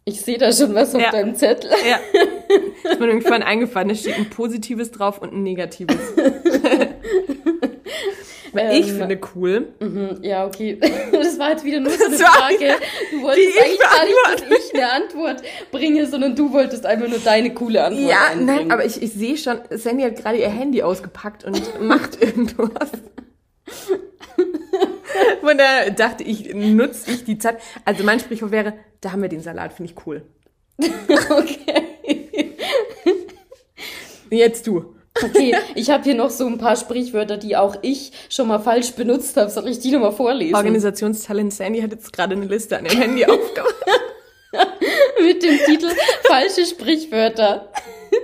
[0.07, 1.09] Ich sehe da schon was auf Ja.
[1.11, 1.71] deinem Zettel.
[1.89, 1.99] Ja.
[2.91, 5.97] Ist mir irgendwann eingefallen, da steht ein positives drauf und ein negatives.
[8.56, 9.68] Weil ich Ähm, finde cool.
[9.80, 10.80] Mhm, Ja, okay.
[11.12, 12.60] Das war jetzt wieder nur so eine Frage.
[12.60, 12.76] wieder-
[13.12, 15.41] Du wolltest ich eigentlich gar nicht, dass ich eine Antwort
[15.72, 18.45] bringe, sondern du wolltest einfach nur deine coole Antwort Ja, einbringen.
[18.68, 22.89] nein, aber ich, ich sehe schon, Sandy hat gerade ihr Handy ausgepackt und macht irgendwas.
[25.41, 27.58] Von daher dachte ich, nutze ich die Zeit.
[27.86, 30.24] Also mein Sprichwort wäre, da haben wir den Salat, finde ich cool.
[31.30, 32.53] Okay.
[34.30, 34.94] Jetzt du.
[35.24, 38.91] Okay, ich habe hier noch so ein paar Sprichwörter, die auch ich schon mal falsch
[38.93, 39.49] benutzt habe.
[39.49, 40.55] Soll ich die nochmal vorlesen?
[40.55, 43.76] Organisationstalent Sandy hat jetzt gerade eine Liste an dem Handy aufgemacht.
[45.22, 45.89] Mit dem Titel
[46.28, 47.72] Falsche Sprichwörter.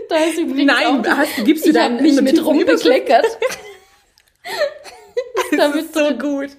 [0.10, 3.26] Da ist übrigens Nein, auch, hast, gibst du da mich mit rumbekleckert.
[5.56, 6.50] Das ist so gut.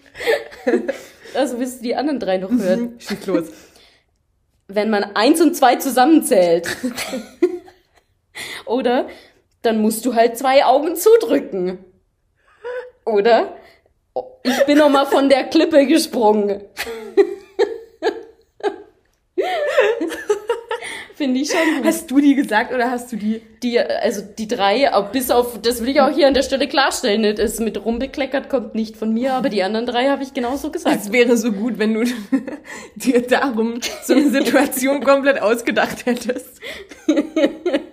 [1.35, 2.97] Also willst du die anderen drei noch hören?
[2.99, 3.47] Schieß los.
[4.69, 6.69] Wenn man eins und zwei zusammenzählt.
[8.67, 9.09] Oder
[9.63, 11.79] dann musst du halt zwei Augen zudrücken.
[13.05, 13.57] Oder
[14.43, 16.63] ich bin noch mal von der Klippe gesprungen.
[21.15, 21.85] Finde ich schon gut.
[21.85, 23.43] Hast du die gesagt oder hast du die?
[23.63, 27.37] Die, also die drei, bis auf, das will ich auch hier an der Stelle klarstellen,
[27.37, 30.97] das mit rumbekleckert kommt nicht von mir, aber die anderen drei habe ich genauso gesagt.
[30.97, 32.03] Es wäre so gut, wenn du
[32.97, 36.61] dir darum so eine Situation komplett ausgedacht hättest.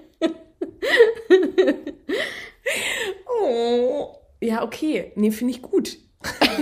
[3.41, 4.15] Oh.
[4.41, 5.11] Ja, okay.
[5.15, 5.97] Nee, finde ich gut.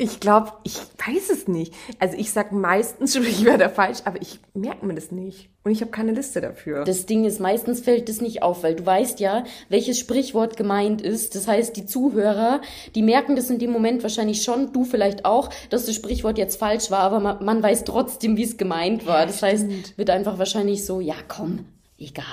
[0.00, 1.74] ich glaube, ich weiß es nicht.
[1.98, 5.50] Also ich sag meistens Sprichwörter falsch, aber ich merke mir das nicht.
[5.62, 6.84] Und ich habe keine Liste dafür.
[6.84, 11.02] Das Ding ist, meistens fällt das nicht auf, weil du weißt ja, welches Sprichwort gemeint
[11.02, 11.34] ist.
[11.34, 12.62] Das heißt, die Zuhörer,
[12.94, 16.56] die merken das in dem Moment wahrscheinlich schon, du vielleicht auch, dass das Sprichwort jetzt
[16.58, 19.26] falsch war, aber man, man weiß trotzdem, wie es gemeint war.
[19.26, 21.66] Das heißt, wird einfach wahrscheinlich so, ja komm,
[21.98, 22.24] egal.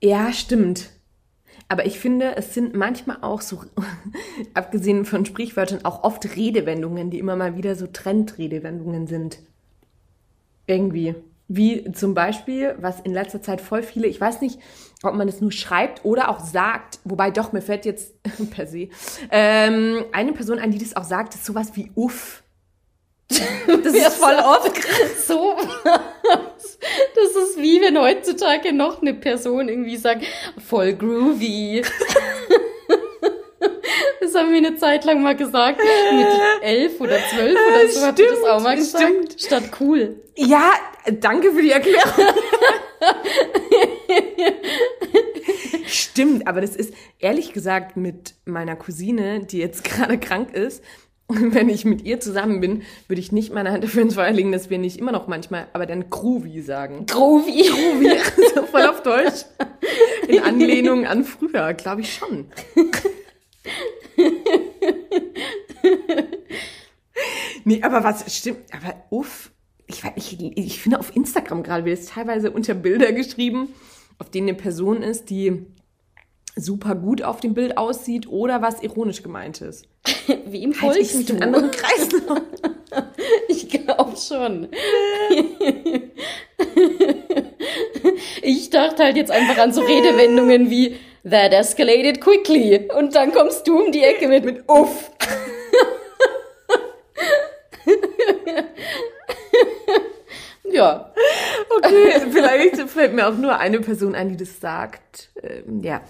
[0.00, 0.88] Ja, stimmt.
[1.72, 3.62] Aber ich finde, es sind manchmal auch so,
[4.52, 9.38] abgesehen von Sprichwörtern, auch oft Redewendungen, die immer mal wieder so Trendredewendungen sind.
[10.66, 11.14] Irgendwie.
[11.48, 14.58] Wie zum Beispiel, was in letzter Zeit voll viele, ich weiß nicht,
[15.02, 18.90] ob man es nur schreibt oder auch sagt, wobei doch, mir fällt jetzt per se
[19.30, 22.42] ähm, eine Person ein, die das auch sagt, ist sowas wie uff.
[23.82, 24.78] Das ist voll oft.
[25.26, 25.56] So.
[27.14, 30.24] Das ist wie wenn heutzutage noch eine Person irgendwie sagt,
[30.66, 31.82] voll groovy.
[34.20, 35.80] Das haben wir eine Zeit lang mal gesagt.
[36.12, 36.26] Mit
[36.62, 39.04] elf oder zwölf oder so hat das auch mal gesagt.
[39.04, 39.40] stimmt.
[39.40, 40.20] Statt cool.
[40.36, 40.72] Ja,
[41.20, 42.12] danke für die Erklärung.
[45.86, 50.82] Stimmt, aber das ist ehrlich gesagt mit meiner Cousine, die jetzt gerade krank ist.
[51.32, 54.32] Und wenn ich mit ihr zusammen bin, würde ich nicht meine Hand dafür ins Feuer
[54.32, 57.06] legen, dass wir nicht immer noch manchmal, aber dann Groovy sagen.
[57.06, 57.68] Groovy.
[57.68, 58.10] Groovy,
[58.54, 59.46] so voll auf Deutsch.
[60.28, 62.48] In Anlehnung an früher, glaube ich schon.
[67.64, 69.50] nee, aber was stimmt, aber uff,
[69.86, 73.68] ich, ich, ich finde auf Instagram gerade wird es teilweise unter Bilder geschrieben,
[74.18, 75.64] auf denen eine Person ist, die
[76.56, 79.86] super gut auf dem Bild aussieht oder was ironisch gemeint ist.
[80.46, 82.22] Wem Halt ich mich in anderen Kreisen.
[83.48, 84.68] Ich glaube schon.
[88.42, 90.98] Ich dachte halt jetzt einfach an so Redewendungen wie
[91.28, 92.90] That escalated quickly.
[92.96, 95.10] Und dann kommst du um die Ecke mit, mit Uff.
[100.70, 101.12] ja.
[101.76, 105.30] Okay, vielleicht fällt mir auch nur eine Person ein, die das sagt.
[105.42, 106.02] Ähm, ja,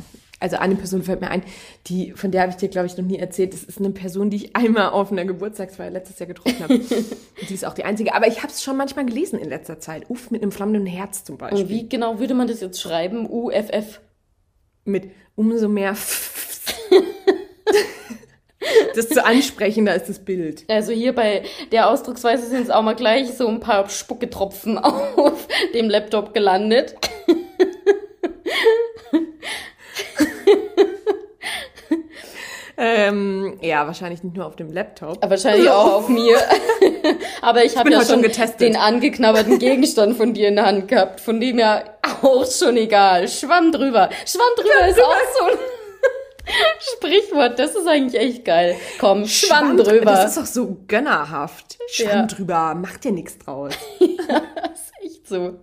[0.43, 1.43] also eine Person fällt mir ein,
[1.87, 3.55] die, von der habe ich dir, glaube ich, noch nie erzählt.
[3.55, 6.79] Das ist eine Person, die ich einmal auf einer Geburtstagsfeier letztes Jahr getroffen habe.
[7.49, 8.15] Die ist auch die einzige.
[8.15, 10.09] Aber ich habe es schon manchmal gelesen in letzter Zeit.
[10.09, 11.63] Uff, mit einem flammenden Herz zum Beispiel.
[11.63, 13.29] Und wie genau würde man das jetzt schreiben?
[13.29, 14.01] UFF.
[14.85, 15.97] Mit umso mehr
[18.95, 20.65] Desto ansprechender ist das Bild.
[20.69, 25.49] Also hier bei der Ausdrucksweise sind es auch mal gleich so ein paar Spucketropfen auf
[25.75, 26.95] dem Laptop gelandet.
[32.79, 35.19] Ähm, ja, wahrscheinlich nicht nur auf dem Laptop.
[35.29, 36.37] Wahrscheinlich auch auf mir.
[37.43, 38.61] Aber ich habe bin ja schon schon getestet.
[38.61, 41.85] den angeknabberten Gegenstand von dir in der Hand gehabt, von dem ja
[42.23, 43.29] auch schon egal.
[43.29, 44.09] Schwamm drüber.
[44.27, 45.59] Schwamm drüber ist auch so ein
[46.97, 47.59] Sprichwort.
[47.59, 48.75] Das ist eigentlich echt geil.
[48.99, 50.07] Komm, Schwamm, drüber.
[50.07, 51.79] Das ist auch so gönnerhaft.
[51.89, 52.27] Schwamm Ja.
[52.27, 53.75] drüber, mach dir nichts draus.
[54.27, 55.59] Das ist echt so.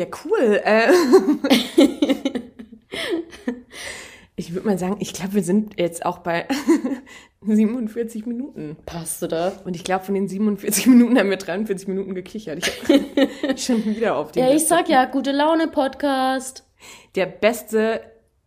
[0.00, 0.62] Ja, cool.
[0.64, 0.88] Äh,
[4.34, 6.48] ich würde mal sagen, ich glaube, wir sind jetzt auch bei
[7.42, 8.78] 47 Minuten.
[8.86, 9.52] Passt du da?
[9.66, 12.66] Und ich glaube, von den 47 Minuten haben wir 43 Minuten gekichert.
[12.66, 16.64] Ich habe schon wieder auf den Ja, ich sag ja, gute Laune Podcast.
[17.14, 18.00] Der beste,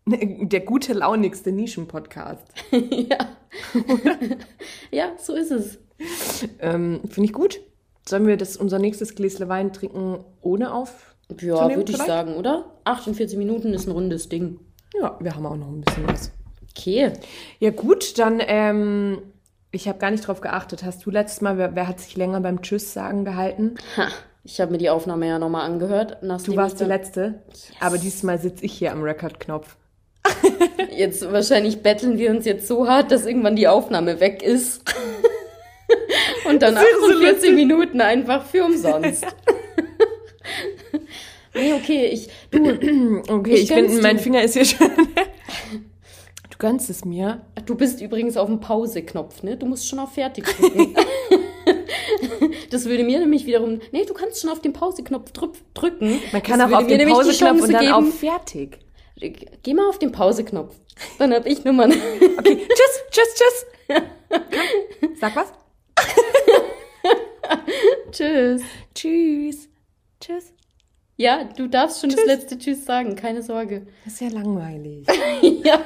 [0.07, 2.47] der gute, launigste Nischen-Podcast.
[2.71, 3.37] ja.
[4.89, 5.77] ja, so ist es.
[6.57, 7.61] Ähm, Finde ich gut.
[8.09, 11.12] Sollen wir das, unser nächstes Gläsle Wein trinken ohne auf?
[11.41, 12.65] Ja, würde ich sagen, oder?
[12.83, 14.59] 48 Minuten ist ein rundes Ding.
[14.99, 16.31] Ja, wir haben auch noch ein bisschen was.
[16.69, 17.11] Okay.
[17.59, 19.19] Ja gut, dann, ähm,
[19.71, 20.83] ich habe gar nicht drauf geachtet.
[20.83, 23.75] Hast du letztes Mal, wer, wer hat sich länger beim Tschüss sagen gehalten?
[23.97, 24.07] Ha,
[24.43, 26.17] ich habe mir die Aufnahme ja nochmal angehört.
[26.21, 27.43] Du warst die letzte,
[27.79, 29.77] aber diesmal sitze ich hier am Rekordknopf.
[30.95, 34.83] Jetzt wahrscheinlich betteln wir uns jetzt so hart, dass irgendwann die Aufnahme weg ist.
[36.45, 37.55] Und dann Das wäre so 48 lustig.
[37.55, 39.25] Minuten einfach für umsonst.
[41.55, 42.59] nee, okay, ich, du,
[43.29, 44.19] Okay, Ich ich, bin, gönn's mein.
[44.19, 44.89] Finger ist hier schon.
[46.49, 47.41] Du gönnst es mir.
[47.65, 49.57] du bist übrigens auf dem Pause-Knopf, ne?
[49.57, 50.95] Du musst schon auf Fertig drücken.
[52.69, 56.19] Das würde mir nämlich wiederum, nee, du kannst schon auf den Pause-Knopf drück- drücken.
[56.31, 58.79] Man kann Das auch auf den Pauseknopf und dann geben- auf Fertig.
[59.61, 60.75] Geh mal auf den Pause-Knopf.
[61.19, 61.91] Dann hab ich Nummern.
[62.37, 63.35] Okay, tschüss, tschüss,
[63.87, 65.19] tschüss.
[65.19, 65.53] Sag was.
[68.11, 68.61] Tschüss.
[68.95, 69.69] Tschüss.
[70.19, 70.52] Tschüss.
[71.23, 73.87] Ja, du darfst schon das letzte Tschüss sagen, keine Sorge.
[74.03, 75.07] Das ist ja langweilig.
[75.63, 75.79] ja.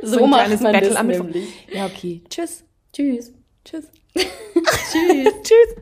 [0.00, 1.68] So, ein macht man Battle das am nämlich.
[1.70, 2.22] Ja, okay.
[2.30, 2.64] Tschüss.
[2.94, 3.34] Tschüss.
[3.62, 3.84] Tschüss.
[4.14, 5.34] Tschüss.
[5.42, 5.74] Tschüss.